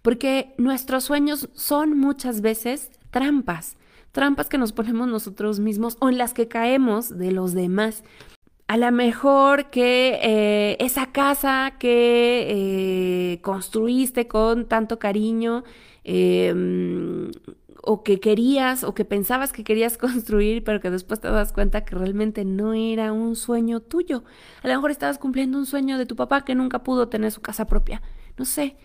Porque 0.00 0.54
nuestros 0.58 1.02
sueños 1.02 1.48
son 1.54 1.98
muchas 1.98 2.40
veces 2.40 2.92
trampas 3.10 3.76
trampas 4.12 4.48
que 4.48 4.58
nos 4.58 4.72
ponemos 4.72 5.08
nosotros 5.08 5.58
mismos 5.58 5.96
o 6.00 6.08
en 6.08 6.18
las 6.18 6.34
que 6.34 6.46
caemos 6.46 7.18
de 7.18 7.32
los 7.32 7.54
demás. 7.54 8.04
A 8.68 8.76
lo 8.76 8.90
mejor 8.92 9.70
que 9.70 10.18
eh, 10.22 10.76
esa 10.80 11.12
casa 11.12 11.74
que 11.78 12.46
eh, 13.32 13.40
construiste 13.42 14.28
con 14.28 14.66
tanto 14.66 14.98
cariño 14.98 15.64
em, 16.04 17.30
o 17.82 18.02
que 18.02 18.20
querías 18.20 18.84
o 18.84 18.94
que 18.94 19.04
pensabas 19.04 19.52
que 19.52 19.64
querías 19.64 19.98
construir, 19.98 20.64
pero 20.64 20.80
que 20.80 20.90
después 20.90 21.20
te 21.20 21.28
das 21.28 21.52
cuenta 21.52 21.84
que 21.84 21.94
realmente 21.94 22.44
no 22.44 22.74
era 22.74 23.12
un 23.12 23.36
sueño 23.36 23.80
tuyo. 23.80 24.24
A 24.62 24.68
lo 24.68 24.74
mejor 24.74 24.90
estabas 24.90 25.18
cumpliendo 25.18 25.58
un 25.58 25.66
sueño 25.66 25.98
de 25.98 26.06
tu 26.06 26.16
papá 26.16 26.44
que 26.44 26.54
nunca 26.54 26.82
pudo 26.82 27.08
tener 27.08 27.32
su 27.32 27.40
casa 27.40 27.66
propia. 27.66 28.02
No 28.36 28.44
sé. 28.44 28.76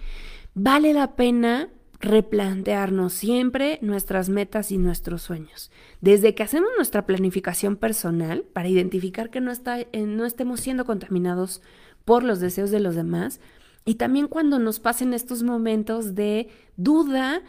Vale 0.54 0.94
la 0.94 1.16
pena 1.16 1.70
replantearnos 2.00 3.14
siempre 3.14 3.80
nuestras 3.82 4.30
metas 4.30 4.72
y 4.72 4.78
nuestros 4.78 5.22
sueños. 5.24 5.72
Desde 6.02 6.36
que 6.36 6.44
hacemos 6.44 6.70
nuestra 6.76 7.06
planificación 7.06 7.76
personal 7.76 8.44
para 8.54 8.68
identificar 8.68 9.30
que 9.30 9.42
no, 9.42 9.52
está, 9.52 9.80
eh, 9.80 9.90
no 9.94 10.26
estemos 10.26 10.60
siendo 10.60 10.86
contaminados 10.86 11.62
por 12.06 12.24
los 12.24 12.40
deseos 12.40 12.72
de 12.72 12.80
los 12.80 12.96
demás 12.96 13.40
y 13.88 13.96
también 13.96 14.28
cuando 14.28 14.60
nos 14.60 14.80
pasen 14.80 15.14
estos 15.14 15.42
momentos 15.42 16.14
de 16.14 16.50
duda 16.76 17.42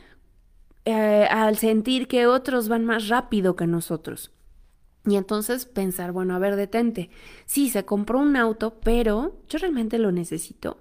eh, 0.87 1.27
al 1.31 1.59
sentir 1.59 2.09
que 2.09 2.27
otros 2.27 2.71
van 2.71 2.87
más 2.87 3.09
rápido 3.09 3.57
que 3.57 3.67
nosotros. 3.67 4.31
Y 5.05 5.17
entonces 5.17 5.67
pensar, 5.67 6.13
bueno, 6.13 6.35
a 6.35 6.39
ver, 6.39 6.57
detente. 6.57 7.11
Sí, 7.45 7.69
se 7.69 7.85
compró 7.85 8.21
un 8.21 8.37
auto, 8.37 8.81
pero 8.81 9.37
yo 9.49 9.59
realmente 9.59 9.99
lo 9.99 10.13
necesito 10.13 10.79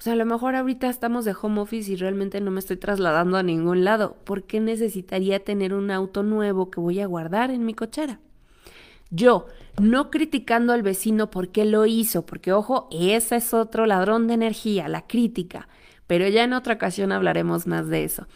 pues 0.00 0.08
a 0.08 0.16
lo 0.16 0.24
mejor 0.24 0.56
ahorita 0.56 0.88
estamos 0.88 1.26
de 1.26 1.36
home 1.38 1.60
office 1.60 1.92
y 1.92 1.96
realmente 1.96 2.40
no 2.40 2.50
me 2.50 2.60
estoy 2.60 2.78
trasladando 2.78 3.36
a 3.36 3.42
ningún 3.42 3.84
lado. 3.84 4.16
¿Por 4.24 4.44
qué 4.44 4.58
necesitaría 4.58 5.44
tener 5.44 5.74
un 5.74 5.90
auto 5.90 6.22
nuevo 6.22 6.70
que 6.70 6.80
voy 6.80 7.00
a 7.00 7.06
guardar 7.06 7.50
en 7.50 7.66
mi 7.66 7.74
cochera? 7.74 8.18
Yo, 9.10 9.46
no 9.80 10.10
criticando 10.10 10.72
al 10.72 10.82
vecino 10.82 11.30
por 11.30 11.48
qué 11.48 11.64
lo 11.64 11.86
hizo, 11.86 12.24
porque 12.24 12.52
ojo, 12.52 12.88
ese 12.92 13.36
es 13.36 13.52
otro 13.54 13.86
ladrón 13.86 14.26
de 14.28 14.34
energía, 14.34 14.88
la 14.88 15.06
crítica, 15.06 15.68
pero 16.06 16.28
ya 16.28 16.44
en 16.44 16.52
otra 16.52 16.74
ocasión 16.74 17.12
hablaremos 17.12 17.66
más 17.66 17.88
de 17.88 18.04
eso. 18.04 18.26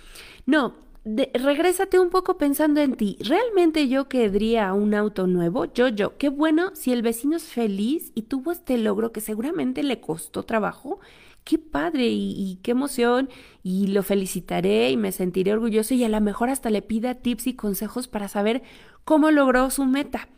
No, 0.46 0.74
regrésate 1.04 1.98
un 1.98 2.10
poco 2.10 2.38
pensando 2.38 2.80
en 2.80 2.94
ti. 2.94 3.18
¿Realmente 3.20 3.88
yo 3.88 4.08
querría 4.08 4.72
un 4.72 4.94
auto 4.94 5.26
nuevo? 5.26 5.66
Yo, 5.72 5.88
yo, 5.88 6.16
qué 6.16 6.28
bueno 6.28 6.70
si 6.74 6.92
el 6.92 7.02
vecino 7.02 7.36
es 7.36 7.44
feliz 7.44 8.10
y 8.14 8.22
tuvo 8.22 8.52
este 8.52 8.78
logro 8.78 9.12
que 9.12 9.20
seguramente 9.20 9.82
le 9.82 10.00
costó 10.00 10.42
trabajo 10.44 11.00
qué 11.44 11.58
padre 11.58 12.06
y, 12.08 12.58
qué 12.62 12.70
emoción 12.70 13.28
y 13.62 13.88
lo 13.88 14.02
felicitaré 14.02 14.90
y 14.90 14.96
me 14.96 15.12
sentiré 15.12 15.52
orgulloso 15.52 15.94
y 15.94 16.02
a 16.02 16.08
lo 16.08 16.20
mejor 16.20 16.48
hasta 16.48 16.70
le 16.70 16.82
pida 16.82 17.14
tips 17.14 17.46
y 17.46 17.54
consejos 17.54 18.08
para 18.08 18.28
saber 18.28 18.62
cómo 19.04 19.30
logró 19.30 19.70
su 19.70 19.84
meta. 19.84 20.28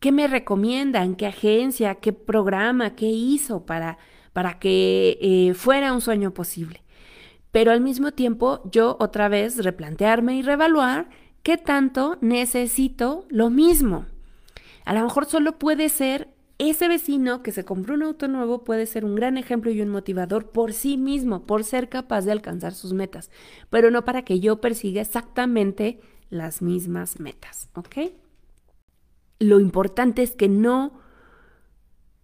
¿Qué 0.00 0.12
me 0.12 0.28
recomiendan? 0.28 1.16
¿Qué 1.16 1.26
agencia? 1.26 1.96
¿Qué 1.96 2.12
programa? 2.12 2.94
¿Qué 2.94 3.06
hizo 3.06 3.64
para, 3.64 3.98
para 4.32 4.58
que 4.58 5.18
eh, 5.20 5.54
fuera 5.54 5.92
un 5.92 6.00
sueño 6.00 6.32
posible? 6.34 6.82
Pero 7.50 7.72
al 7.72 7.80
mismo 7.80 8.12
tiempo 8.12 8.60
yo 8.70 8.96
otra 9.00 9.28
vez 9.28 9.64
replantearme 9.64 10.36
y 10.36 10.42
reevaluar 10.42 11.08
qué 11.42 11.56
tanto 11.56 12.18
necesito 12.20 13.24
lo 13.28 13.50
mismo. 13.50 14.04
A 14.84 14.92
lo 14.92 15.02
mejor 15.02 15.24
solo 15.24 15.58
puede 15.58 15.88
ser 15.88 16.28
ese 16.58 16.88
vecino 16.88 17.42
que 17.42 17.52
se 17.52 17.64
compró 17.64 17.94
un 17.94 18.02
auto 18.02 18.28
nuevo 18.28 18.64
puede 18.64 18.86
ser 18.86 19.04
un 19.04 19.14
gran 19.14 19.36
ejemplo 19.36 19.70
y 19.70 19.82
un 19.82 19.90
motivador 19.90 20.50
por 20.50 20.72
sí 20.72 20.96
mismo, 20.96 21.44
por 21.44 21.64
ser 21.64 21.88
capaz 21.88 22.22
de 22.24 22.32
alcanzar 22.32 22.72
sus 22.72 22.94
metas, 22.94 23.30
pero 23.68 23.90
no 23.90 24.04
para 24.04 24.22
que 24.22 24.40
yo 24.40 24.60
persiga 24.60 25.02
exactamente 25.02 26.00
las 26.30 26.62
mismas 26.62 27.20
metas, 27.20 27.68
¿ok? 27.74 28.10
Lo 29.38 29.60
importante 29.60 30.22
es 30.22 30.34
que 30.34 30.48
no 30.48 31.00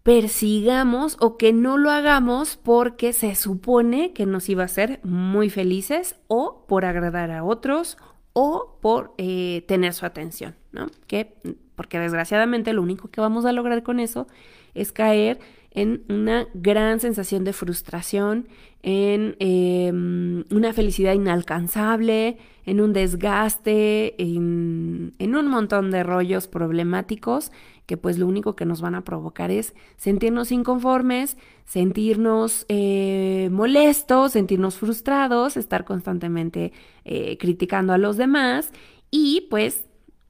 persigamos 0.03 1.16
o 1.20 1.37
que 1.37 1.53
no 1.53 1.79
lo 1.79 1.90
hagamos 1.90 2.57
porque 2.57 3.12
se 3.12 3.35
supone 3.35 4.12
que 4.12 4.27
nos 4.27 4.48
iba 4.48 4.62
a 4.62 4.66
hacer 4.66 5.01
muy 5.05 5.48
felices 5.48 6.16
o 6.27 6.66
por 6.66 6.85
agradar 6.85 7.31
a 7.31 7.44
otros 7.44 7.98
o 8.33 8.79
por 8.81 9.14
eh, 9.18 9.64
tener 9.68 9.92
su 9.94 10.07
atención, 10.07 10.57
¿no? 10.72 10.87
Que 11.07 11.37
porque 11.77 11.98
desgraciadamente 11.98 12.72
lo 12.72 12.83
único 12.83 13.11
que 13.11 13.20
vamos 13.20 13.44
a 13.44 13.53
lograr 13.53 13.83
con 13.83 14.01
eso 14.01 14.27
es 14.75 14.92
caer 14.92 15.38
en 15.75 16.05
una 16.09 16.47
gran 16.55 17.01
sensación 17.01 17.45
de 17.45 17.53
frustración, 17.53 18.47
en 18.83 19.37
em, 19.39 20.45
una 20.51 20.73
felicidad 20.73 21.15
inalcanzable, 21.15 22.39
en 22.67 22.81
un 22.81 22.93
desgaste, 22.93 24.21
en, 24.23 25.15
un 25.19 25.47
montón 25.49 25.91
de 25.91 26.03
rollos 26.03 26.47
problemáticos 26.47 27.53
que 27.87 27.97
pues 27.97 28.19
lo 28.19 28.27
único 28.27 28.55
que 28.55 28.65
nos 28.65 28.81
van 28.81 28.95
a 28.95 29.05
provocar 29.05 29.51
es 29.51 29.75
sentirnos 29.97 30.53
inconformes, 30.53 31.37
sentirnos 31.65 32.65
eh, 32.69 33.49
molestos, 33.51 34.33
sentirnos 34.33 34.77
frustrados, 34.77 35.57
estar 35.57 35.85
constantemente 35.85 36.73
eh, 37.05 37.39
criticando 37.39 37.93
a 37.93 37.99
los 37.99 38.17
demás 38.17 38.73
y 39.11 39.47
pues 39.51 39.87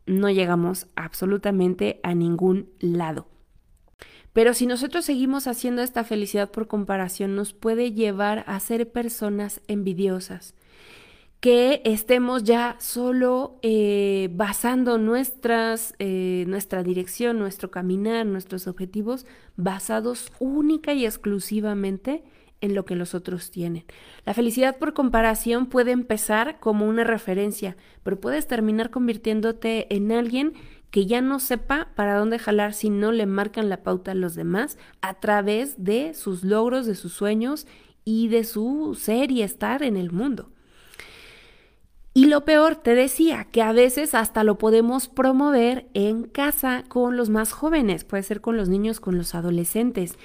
no 0.06 0.30
llegamos 0.30 0.86
absolutamente 0.96 2.00
a 2.02 2.14
ningún 2.14 2.70
lado. 2.80 3.31
Pero 4.32 4.54
si 4.54 4.66
nosotros 4.66 5.04
seguimos 5.04 5.46
haciendo 5.46 5.82
esta 5.82 6.04
felicidad 6.04 6.50
por 6.50 6.66
comparación, 6.66 7.36
nos 7.36 7.52
puede 7.52 7.92
llevar 7.92 8.44
a 8.46 8.58
ser 8.60 8.90
personas 8.90 9.60
envidiosas, 9.68 10.54
que 11.40 11.82
estemos 11.84 12.44
ya 12.44 12.76
solo 12.78 13.58
eh, 13.62 14.30
basando 14.32 14.96
nuestras, 14.96 15.94
eh, 15.98 16.44
nuestra 16.46 16.82
dirección, 16.82 17.38
nuestro 17.38 17.70
caminar, 17.70 18.24
nuestros 18.26 18.66
objetivos, 18.68 19.26
basados 19.56 20.32
única 20.38 20.94
y 20.94 21.04
exclusivamente 21.04 22.22
en 22.62 22.74
lo 22.74 22.84
que 22.84 22.94
los 22.94 23.14
otros 23.14 23.50
tienen. 23.50 23.84
La 24.24 24.34
felicidad 24.34 24.78
por 24.78 24.94
comparación 24.94 25.66
puede 25.66 25.90
empezar 25.90 26.60
como 26.60 26.86
una 26.86 27.04
referencia, 27.04 27.76
pero 28.04 28.20
puedes 28.20 28.46
terminar 28.46 28.90
convirtiéndote 28.90 29.94
en 29.94 30.12
alguien 30.12 30.54
que 30.92 31.06
ya 31.06 31.22
no 31.22 31.40
sepa 31.40 31.88
para 31.96 32.16
dónde 32.16 32.38
jalar 32.38 32.74
si 32.74 32.90
no 32.90 33.10
le 33.12 33.24
marcan 33.26 33.70
la 33.70 33.82
pauta 33.82 34.12
a 34.12 34.14
los 34.14 34.34
demás 34.34 34.78
a 35.00 35.14
través 35.14 35.82
de 35.82 36.12
sus 36.12 36.44
logros, 36.44 36.86
de 36.86 36.94
sus 36.94 37.14
sueños 37.14 37.66
y 38.04 38.28
de 38.28 38.44
su 38.44 38.94
ser 38.94 39.32
y 39.32 39.42
estar 39.42 39.82
en 39.82 39.96
el 39.96 40.12
mundo. 40.12 40.50
Y 42.14 42.26
lo 42.26 42.44
peor, 42.44 42.76
te 42.76 42.94
decía, 42.94 43.48
que 43.50 43.62
a 43.62 43.72
veces 43.72 44.14
hasta 44.14 44.44
lo 44.44 44.58
podemos 44.58 45.08
promover 45.08 45.88
en 45.94 46.24
casa 46.24 46.84
con 46.86 47.16
los 47.16 47.30
más 47.30 47.52
jóvenes, 47.52 48.04
puede 48.04 48.22
ser 48.22 48.42
con 48.42 48.58
los 48.58 48.68
niños, 48.68 49.00
con 49.00 49.16
los 49.16 49.34
adolescentes. 49.34 50.18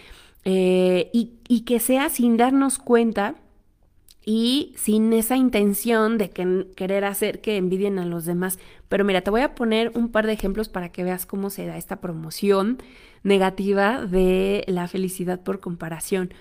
Eh, 0.44 1.10
y, 1.14 1.62
que 1.62 1.80
sea 1.80 2.10
sin 2.10 2.36
darnos 2.36 2.78
cuenta 2.78 3.36
y 4.30 4.74
sin 4.76 5.14
esa 5.14 5.38
intención 5.38 6.18
de 6.18 6.30
querer 6.76 7.06
hacer 7.06 7.40
que 7.40 7.56
envidien 7.56 7.98
a 7.98 8.06
los 8.06 8.26
demás. 8.26 8.60
Pero 8.90 9.06
mira, 9.06 9.22
te 9.22 9.32
voy 9.32 9.40
a 9.40 9.56
poner 9.56 9.94
un 9.96 10.10
par 10.10 10.28
de 10.28 10.34
ejemplos 10.34 10.68
para 10.68 10.92
que 10.92 11.06
veas 11.06 11.26
cómo 11.26 11.50
se 11.50 11.66
da 11.66 11.78
esta 11.78 12.02
promoción 12.02 12.84
negativa 13.24 14.06
de 14.06 14.66
la 14.68 14.90
felicidad 14.90 15.40
por 15.40 15.62
comparación 15.62 16.34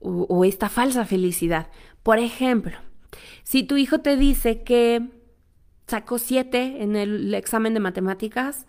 o 0.00 0.44
esta 0.44 0.68
falsa 0.68 1.04
felicidad. 1.04 1.68
Por 2.02 2.18
ejemplo, 2.18 2.76
si 3.44 3.62
tu 3.62 3.76
hijo 3.76 4.00
te 4.00 4.16
dice 4.16 4.64
que 4.64 5.08
sacó 5.86 6.18
7 6.18 6.82
en 6.82 6.96
el 6.96 7.32
examen 7.34 7.72
de 7.72 7.78
matemáticas, 7.78 8.66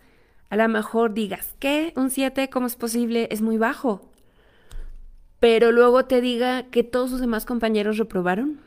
a 0.52 0.58
lo 0.58 0.70
mejor 0.70 1.16
digas, 1.16 1.56
¿qué? 1.58 1.92
¿Un 1.96 2.12
7? 2.12 2.52
¿Cómo 2.52 2.68
es 2.68 2.76
posible? 2.76 3.30
Es 3.32 3.42
muy 3.42 3.58
bajo. 3.58 4.09
Pero 5.40 5.72
luego 5.72 6.06
te 6.06 6.22
diga 6.22 6.64
que 6.64 6.84
todos 6.84 7.10
sus 7.10 7.22
demás 7.22 7.46
compañeros 7.46 7.98
reprobaron. 7.98 8.60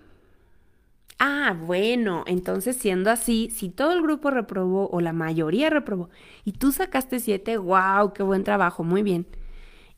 Ah, 1.18 1.56
bueno, 1.58 2.24
entonces 2.26 2.76
siendo 2.76 3.10
así, 3.10 3.50
si 3.54 3.68
todo 3.68 3.92
el 3.92 4.02
grupo 4.02 4.30
reprobó 4.30 4.88
o 4.90 5.00
la 5.00 5.12
mayoría 5.12 5.70
reprobó 5.70 6.08
y 6.44 6.52
tú 6.52 6.72
sacaste 6.72 7.20
7, 7.20 7.58
wow, 7.58 8.12
qué 8.12 8.24
buen 8.24 8.42
trabajo, 8.42 8.82
muy 8.82 9.02
bien. 9.02 9.26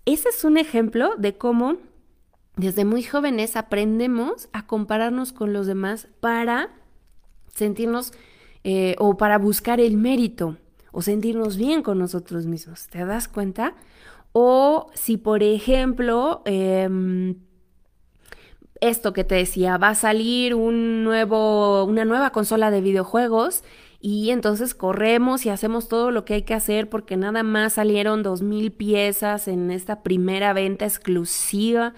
Ese 0.05 0.29
es 0.29 0.45
un 0.45 0.59
ejemplo 0.59 1.15
de 1.17 1.39
cómo 1.39 1.79
desde 2.57 2.85
muy 2.85 3.03
jóvenes 3.03 3.57
aprendemos 3.57 4.49
a 4.53 4.67
compararnos 4.67 5.33
con 5.33 5.53
los 5.53 5.67
demás 5.67 6.09
para 6.21 6.71
sentirnos 7.55 8.13
eh, 8.63 8.95
o 8.99 9.17
para 9.17 9.39
buscar 9.39 9.81
el 9.81 9.97
mérito 9.97 10.59
o 10.93 11.03
sentirnos 11.03 11.57
bien 11.57 11.83
con 11.83 11.99
nosotros 11.99 12.47
mismos. 12.47 12.87
¿Te 12.89 13.05
das 13.05 13.29
cuenta? 13.29 13.75
O 14.37 14.91
si, 14.95 15.17
por 15.17 15.45
ejemplo, 15.45 16.43
em, 16.45 17.37
esto 18.81 19.13
que 19.13 19.23
te 19.23 19.37
decía, 19.37 19.79
va 19.79 19.91
a 19.91 19.95
salir 19.95 20.57
un 20.57 21.05
nuevo, 21.05 21.85
una 21.85 22.05
nueva 22.05 22.31
consola 22.31 22.73
de 22.73 22.81
videojuegos 22.81 23.63
y 24.01 24.31
entonces 24.31 24.75
corremos 24.75 25.47
y 25.47 25.51
hacemos 25.51 25.87
todo 25.89 26.11
lo 26.11 26.25
que 26.25 26.35
hay 26.35 26.43
que 26.43 26.55
hacer 26.55 26.91
porque 26.91 27.17
nada 27.17 27.45
más 27.45 27.75
salieron 27.75 28.25
dos 28.25 28.43
mil 28.43 28.73
piezas 28.73 29.47
en 29.47 29.71
esta 29.71 30.03
primera 30.03 30.53
venta 30.53 30.85
exclusiva 30.85 31.95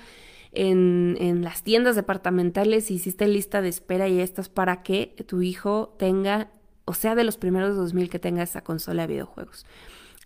en, 0.53 1.17
en, 1.19 1.43
las 1.43 1.63
tiendas 1.63 1.97
departamentales, 1.97 2.91
hiciste 2.91 3.29
lista 3.29 3.63
de 3.63 3.71
espera 3.71 4.09
y 4.09 4.21
estas 4.21 4.51
para 4.51 4.83
que 4.83 5.15
tu 5.27 5.41
hijo 5.41 5.95
tenga 5.99 6.51
o 6.85 6.93
sea 6.93 7.15
de 7.15 7.25
los 7.25 7.39
primeros 7.39 7.77
2000 7.77 8.11
que 8.11 8.19
tenga 8.19 8.43
esa 8.43 8.63
consola 8.63 9.03
de 9.03 9.15
videojuegos. 9.15 9.65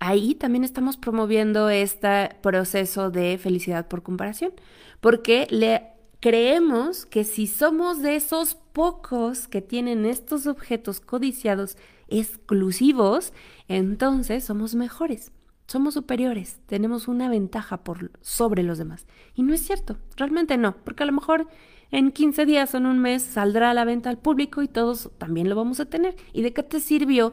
Ahí 0.00 0.34
también 0.34 0.64
estamos 0.64 0.96
promoviendo 0.96 1.68
este 1.68 2.30
proceso 2.40 3.10
de 3.10 3.36
felicidad 3.36 3.86
por 3.86 4.02
comparación, 4.02 4.52
porque 5.00 5.46
le 5.50 5.88
creemos 6.20 7.04
que 7.04 7.22
si 7.22 7.46
somos 7.46 8.00
de 8.00 8.16
esos 8.16 8.54
pocos 8.54 9.46
que 9.46 9.60
tienen 9.60 10.06
estos 10.06 10.46
objetos 10.46 11.00
codiciados 11.00 11.76
exclusivos, 12.08 13.34
entonces 13.68 14.42
somos 14.42 14.74
mejores, 14.74 15.32
somos 15.66 15.92
superiores, 15.92 16.60
tenemos 16.64 17.06
una 17.06 17.28
ventaja 17.28 17.82
sobre 18.22 18.62
los 18.62 18.78
demás. 18.78 19.06
Y 19.34 19.42
no 19.42 19.52
es 19.52 19.60
cierto, 19.60 19.98
realmente 20.16 20.56
no, 20.56 20.76
porque 20.82 21.02
a 21.02 21.06
lo 21.06 21.12
mejor 21.12 21.46
en 21.90 22.12
15 22.12 22.46
días 22.46 22.72
o 22.72 22.78
en 22.78 22.86
un 22.86 23.00
mes 23.00 23.22
saldrá 23.22 23.70
a 23.70 23.74
la 23.74 23.84
venta 23.84 24.10
al 24.10 24.18
público 24.18 24.62
y 24.62 24.68
todos 24.68 25.10
también 25.18 25.48
lo 25.48 25.56
vamos 25.56 25.80
a 25.80 25.86
tener. 25.86 26.16
¿Y 26.32 26.42
de 26.42 26.52
qué 26.52 26.62
te 26.62 26.80
sirvió 26.80 27.32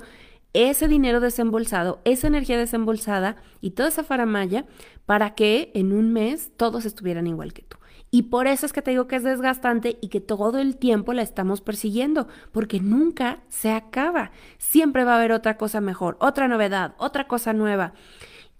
ese 0.57 0.87
dinero 0.87 1.19
desembolsado, 1.19 2.01
esa 2.03 2.27
energía 2.27 2.57
desembolsada 2.57 3.35
y 3.61 3.71
toda 3.71 3.89
esa 3.89 4.03
faramaya 4.03 4.65
para 5.05 5.35
que 5.35 5.71
en 5.75 5.93
un 5.93 6.11
mes 6.11 6.51
todos 6.57 6.85
estuvieran 6.85 7.27
igual 7.27 7.53
que 7.53 7.61
tú? 7.61 7.77
Y 8.09 8.23
por 8.23 8.47
eso 8.47 8.65
es 8.65 8.73
que 8.73 8.81
te 8.81 8.91
digo 8.91 9.07
que 9.07 9.17
es 9.17 9.23
desgastante 9.23 9.99
y 10.01 10.07
que 10.07 10.21
todo 10.21 10.57
el 10.57 10.77
tiempo 10.77 11.13
la 11.13 11.21
estamos 11.21 11.61
persiguiendo, 11.61 12.27
porque 12.51 12.79
nunca 12.79 13.41
se 13.49 13.71
acaba. 13.71 14.31
Siempre 14.57 15.03
va 15.03 15.13
a 15.13 15.17
haber 15.17 15.31
otra 15.31 15.57
cosa 15.57 15.81
mejor, 15.81 16.17
otra 16.19 16.47
novedad, 16.47 16.95
otra 16.97 17.27
cosa 17.27 17.53
nueva. 17.53 17.93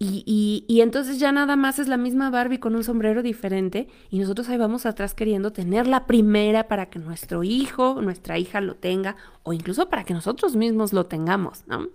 Y, 0.00 0.64
y, 0.68 0.80
entonces 0.80 1.18
ya 1.18 1.32
nada 1.32 1.56
más 1.56 1.80
es 1.80 1.88
la 1.88 1.96
misma 1.96 2.30
Barbie 2.30 2.60
con 2.60 2.76
un 2.76 2.84
sombrero 2.84 3.20
diferente 3.20 3.88
y 4.10 4.20
nosotros 4.20 4.48
ahí 4.48 4.56
vamos 4.56 4.86
atrás 4.86 5.12
queriendo 5.12 5.52
tener 5.52 5.88
la 5.88 6.06
primera 6.06 6.68
para 6.68 6.86
que 6.86 7.00
nuestro 7.00 7.42
hijo, 7.42 8.00
nuestra 8.00 8.38
hija 8.38 8.60
lo 8.60 8.76
tenga 8.76 9.16
o 9.42 9.52
incluso 9.52 9.88
para 9.88 10.04
que 10.04 10.14
nosotros 10.14 10.54
mismos 10.54 10.92
lo 10.92 11.06
tengamos, 11.06 11.64
¿no? 11.66 11.88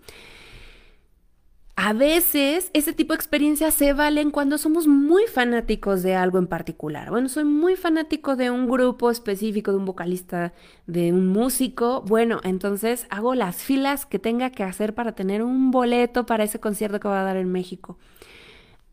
A 1.75 1.91
veces 1.93 2.69
ese 2.73 2.93
tipo 2.93 3.13
de 3.13 3.17
experiencias 3.17 3.73
se 3.73 3.93
valen 3.93 4.29
cuando 4.29 4.59
somos 4.59 4.88
muy 4.88 5.23
fanáticos 5.25 6.03
de 6.03 6.13
algo 6.13 6.38
en 6.38 6.45
particular. 6.45 7.09
Bueno, 7.09 7.29
soy 7.29 7.45
muy 7.45 7.75
fanático 7.75 8.36
de 8.36 8.51
un 8.51 8.69
grupo 8.69 9.09
específico, 9.09 9.71
de 9.71 9.77
un 9.77 9.86
vocalista, 9.86 10.53
de 10.86 11.12
un 11.12 11.27
músico. 11.27 12.01
Bueno, 12.01 12.41
entonces 12.43 13.07
hago 13.09 13.33
las 13.33 13.63
filas 13.63 14.05
que 14.05 14.19
tenga 14.19 14.51
que 14.51 14.63
hacer 14.63 14.93
para 14.93 15.13
tener 15.13 15.41
un 15.41 15.71
boleto 15.71 16.27
para 16.27 16.43
ese 16.43 16.59
concierto 16.59 16.99
que 16.99 17.07
va 17.07 17.21
a 17.21 17.25
dar 17.25 17.38
en 17.38 17.51
México. 17.51 17.97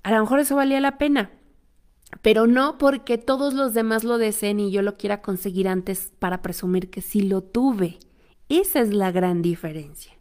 A 0.03 0.13
lo 0.13 0.21
mejor 0.21 0.41
eso 0.41 0.57
valía 0.57 0.81
la 0.81 0.97
pena, 0.97 1.31
pero 2.23 2.47
no 2.47 2.79
porque 2.79 3.19
todos 3.19 3.53
los 3.53 3.75
demás 3.75 4.05
lo 4.05 4.17
deseen 4.17 4.59
y 4.59 4.71
yo 4.71 4.81
lo 4.81 4.97
quiera 4.97 5.21
conseguir 5.21 5.69
antes 5.69 6.13
para 6.19 6.41
presumir 6.41 6.89
que 6.89 7.03
sí 7.03 7.21
lo 7.21 7.43
tuve. 7.43 7.99
Esa 8.49 8.81
es 8.81 8.95
la 8.95 9.13
gran 9.13 9.43
diferencia. 9.43 10.20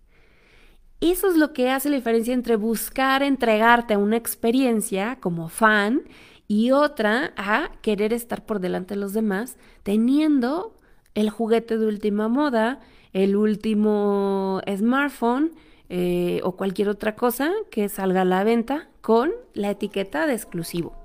Eso 1.02 1.30
es 1.30 1.38
lo 1.38 1.54
que 1.54 1.70
hace 1.70 1.90
la 1.90 1.96
diferencia 1.96 2.34
entre 2.34 2.58
buscar 2.58 3.24
entregarte 3.24 3.94
a 3.94 3.98
una 3.98 4.18
experiencia 4.18 5.18
como 5.22 5.48
fan 5.48 6.02
y 6.50 6.72
otra 6.72 7.32
a 7.38 7.72
querer 7.82 8.12
estar 8.12 8.46
por 8.46 8.60
delante 8.60 8.96
de 8.96 9.00
los 9.00 9.14
demás 9.14 9.58
teniendo 9.84 10.76
el 11.16 11.30
juguete 11.30 11.78
de 11.78 11.88
última 11.88 12.28
moda, 12.28 12.82
el 13.14 13.38
último 13.38 14.62
smartphone 14.68 15.52
eh, 15.88 16.42
o 16.44 16.58
cualquier 16.58 16.90
otra 16.90 17.16
cosa 17.16 17.52
que 17.72 17.88
salga 17.88 18.22
a 18.22 18.26
la 18.26 18.44
venta 18.44 18.90
con 19.00 19.32
la 19.54 19.70
etiqueta 19.72 20.28
de 20.28 20.34
exclusivo 20.34 20.99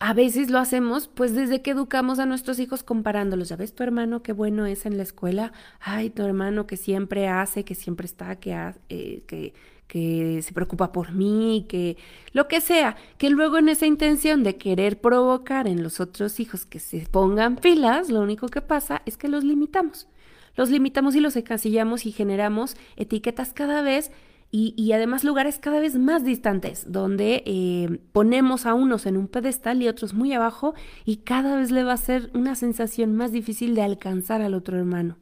a 0.00 0.14
veces 0.14 0.50
lo 0.50 0.58
hacemos 0.58 1.08
pues 1.08 1.34
desde 1.34 1.60
que 1.60 1.72
educamos 1.72 2.18
a 2.18 2.26
nuestros 2.26 2.60
hijos 2.60 2.82
comparándolos. 2.82 3.48
Ya 3.48 3.56
ves 3.56 3.74
tu 3.74 3.82
hermano 3.82 4.22
qué 4.22 4.32
bueno 4.32 4.66
es 4.66 4.86
en 4.86 4.96
la 4.96 5.02
escuela. 5.02 5.52
Ay, 5.80 6.10
tu 6.10 6.22
hermano 6.22 6.66
que 6.66 6.76
siempre 6.76 7.28
hace, 7.28 7.64
que 7.64 7.74
siempre 7.74 8.06
está, 8.06 8.36
que, 8.36 8.72
eh, 8.88 9.22
que, 9.26 9.54
que 9.88 10.40
se 10.42 10.52
preocupa 10.52 10.92
por 10.92 11.12
mí, 11.12 11.66
que 11.68 11.96
lo 12.32 12.46
que 12.46 12.60
sea. 12.60 12.96
Que 13.18 13.28
luego 13.28 13.58
en 13.58 13.68
esa 13.68 13.86
intención 13.86 14.44
de 14.44 14.56
querer 14.56 15.00
provocar 15.00 15.66
en 15.66 15.82
los 15.82 15.98
otros 15.98 16.38
hijos 16.38 16.64
que 16.64 16.78
se 16.78 17.00
pongan 17.10 17.56
pilas, 17.56 18.08
lo 18.08 18.20
único 18.20 18.48
que 18.48 18.60
pasa 18.60 19.02
es 19.04 19.16
que 19.16 19.28
los 19.28 19.42
limitamos. 19.42 20.06
Los 20.54 20.70
limitamos 20.70 21.16
y 21.16 21.20
los 21.20 21.34
encasillamos 21.36 22.06
y 22.06 22.12
generamos 22.12 22.76
etiquetas 22.96 23.52
cada 23.52 23.82
vez 23.82 24.12
y, 24.50 24.92
además 24.92 25.24
lugares 25.24 25.58
cada 25.58 25.78
vez 25.78 25.96
más 25.96 26.24
distantes, 26.24 26.90
donde 26.90 27.42
eh, 27.44 28.00
ponemos 28.12 28.64
a 28.64 28.72
unos 28.72 29.04
en 29.04 29.18
un 29.18 29.28
pedestal 29.28 29.82
y 29.82 29.88
otros 29.88 30.14
muy 30.14 30.32
abajo 30.32 30.74
y 31.04 31.18
cada 31.18 31.56
vez 31.56 31.70
le 31.70 31.84
va 31.84 31.92
a 31.92 31.98
ser 31.98 32.30
una 32.32 32.54
sensación 32.54 33.14
más 33.14 33.30
difícil 33.30 33.74
de 33.74 33.82
alcanzar 33.82 34.40
al 34.40 34.54
otro 34.54 34.78
hermano, 34.78 35.18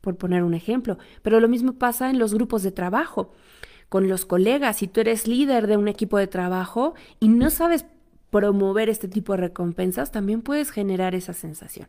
por 0.00 0.16
poner 0.16 0.44
un 0.44 0.54
ejemplo. 0.54 0.96
Pero 1.22 1.40
lo 1.40 1.48
mismo 1.48 1.72
pasa 1.72 2.08
en 2.08 2.20
los 2.20 2.34
grupos 2.34 2.62
de 2.62 2.70
trabajo, 2.70 3.32
con 3.88 4.08
los 4.08 4.24
colegas. 4.24 4.76
Si 4.76 4.86
tú 4.86 5.00
eres 5.00 5.26
líder 5.26 5.66
de 5.66 5.76
un 5.76 5.88
equipo 5.88 6.16
de 6.16 6.28
trabajo 6.28 6.94
y 7.18 7.28
no 7.28 7.50
sabes 7.50 7.84
promover 8.30 8.88
este 8.88 9.08
tipo 9.08 9.32
de 9.32 9.38
recompensas, 9.38 10.12
también 10.12 10.42
puedes 10.42 10.70
generar 10.70 11.16
esa 11.16 11.32
sensación. 11.32 11.88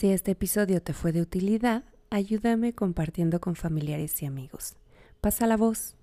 Si 0.00 0.10
este 0.10 0.30
episodio 0.30 0.80
te 0.80 0.94
fue 0.94 1.12
de 1.12 1.20
utilidad, 1.20 1.84
ayúdame 2.08 2.72
compartiendo 2.72 3.38
con 3.38 3.54
familiares 3.54 4.22
y 4.22 4.24
amigos. 4.24 4.78
Pasa 5.20 5.46
la 5.46 5.58
voz. 5.58 5.94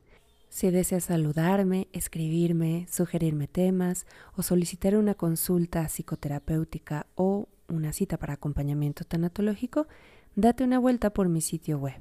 Si 0.50 0.70
deseas 0.70 1.06
saludarme, 1.06 1.88
escribirme, 1.94 2.86
sugerirme 2.92 3.48
temas 3.48 4.06
o 4.36 4.44
solicitar 4.44 4.96
una 4.96 5.16
consulta 5.16 5.84
psicoterapéutica 5.88 7.08
o 7.16 7.48
una 7.70 7.92
cita 7.92 8.18
para 8.18 8.34
acompañamiento 8.34 9.04
tanatológico, 9.04 9.88
date 10.36 10.64
una 10.64 10.78
vuelta 10.78 11.10
por 11.10 11.28
mi 11.28 11.42
sitio 11.42 11.80
web 11.80 12.00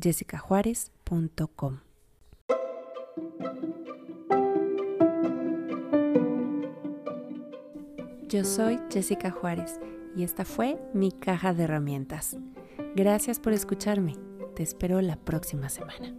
jessicajuárez.com. 0.00 1.80
Yo 8.28 8.44
soy 8.44 8.78
Jessica 8.92 9.32
Juárez 9.32 9.80
y 10.16 10.24
esta 10.24 10.44
fue 10.44 10.78
mi 10.94 11.12
caja 11.12 11.54
de 11.54 11.64
herramientas. 11.64 12.36
Gracias 12.94 13.40
por 13.40 13.52
escucharme. 13.52 14.14
Te 14.54 14.62
espero 14.62 15.00
la 15.00 15.16
próxima 15.16 15.68
semana. 15.68 16.14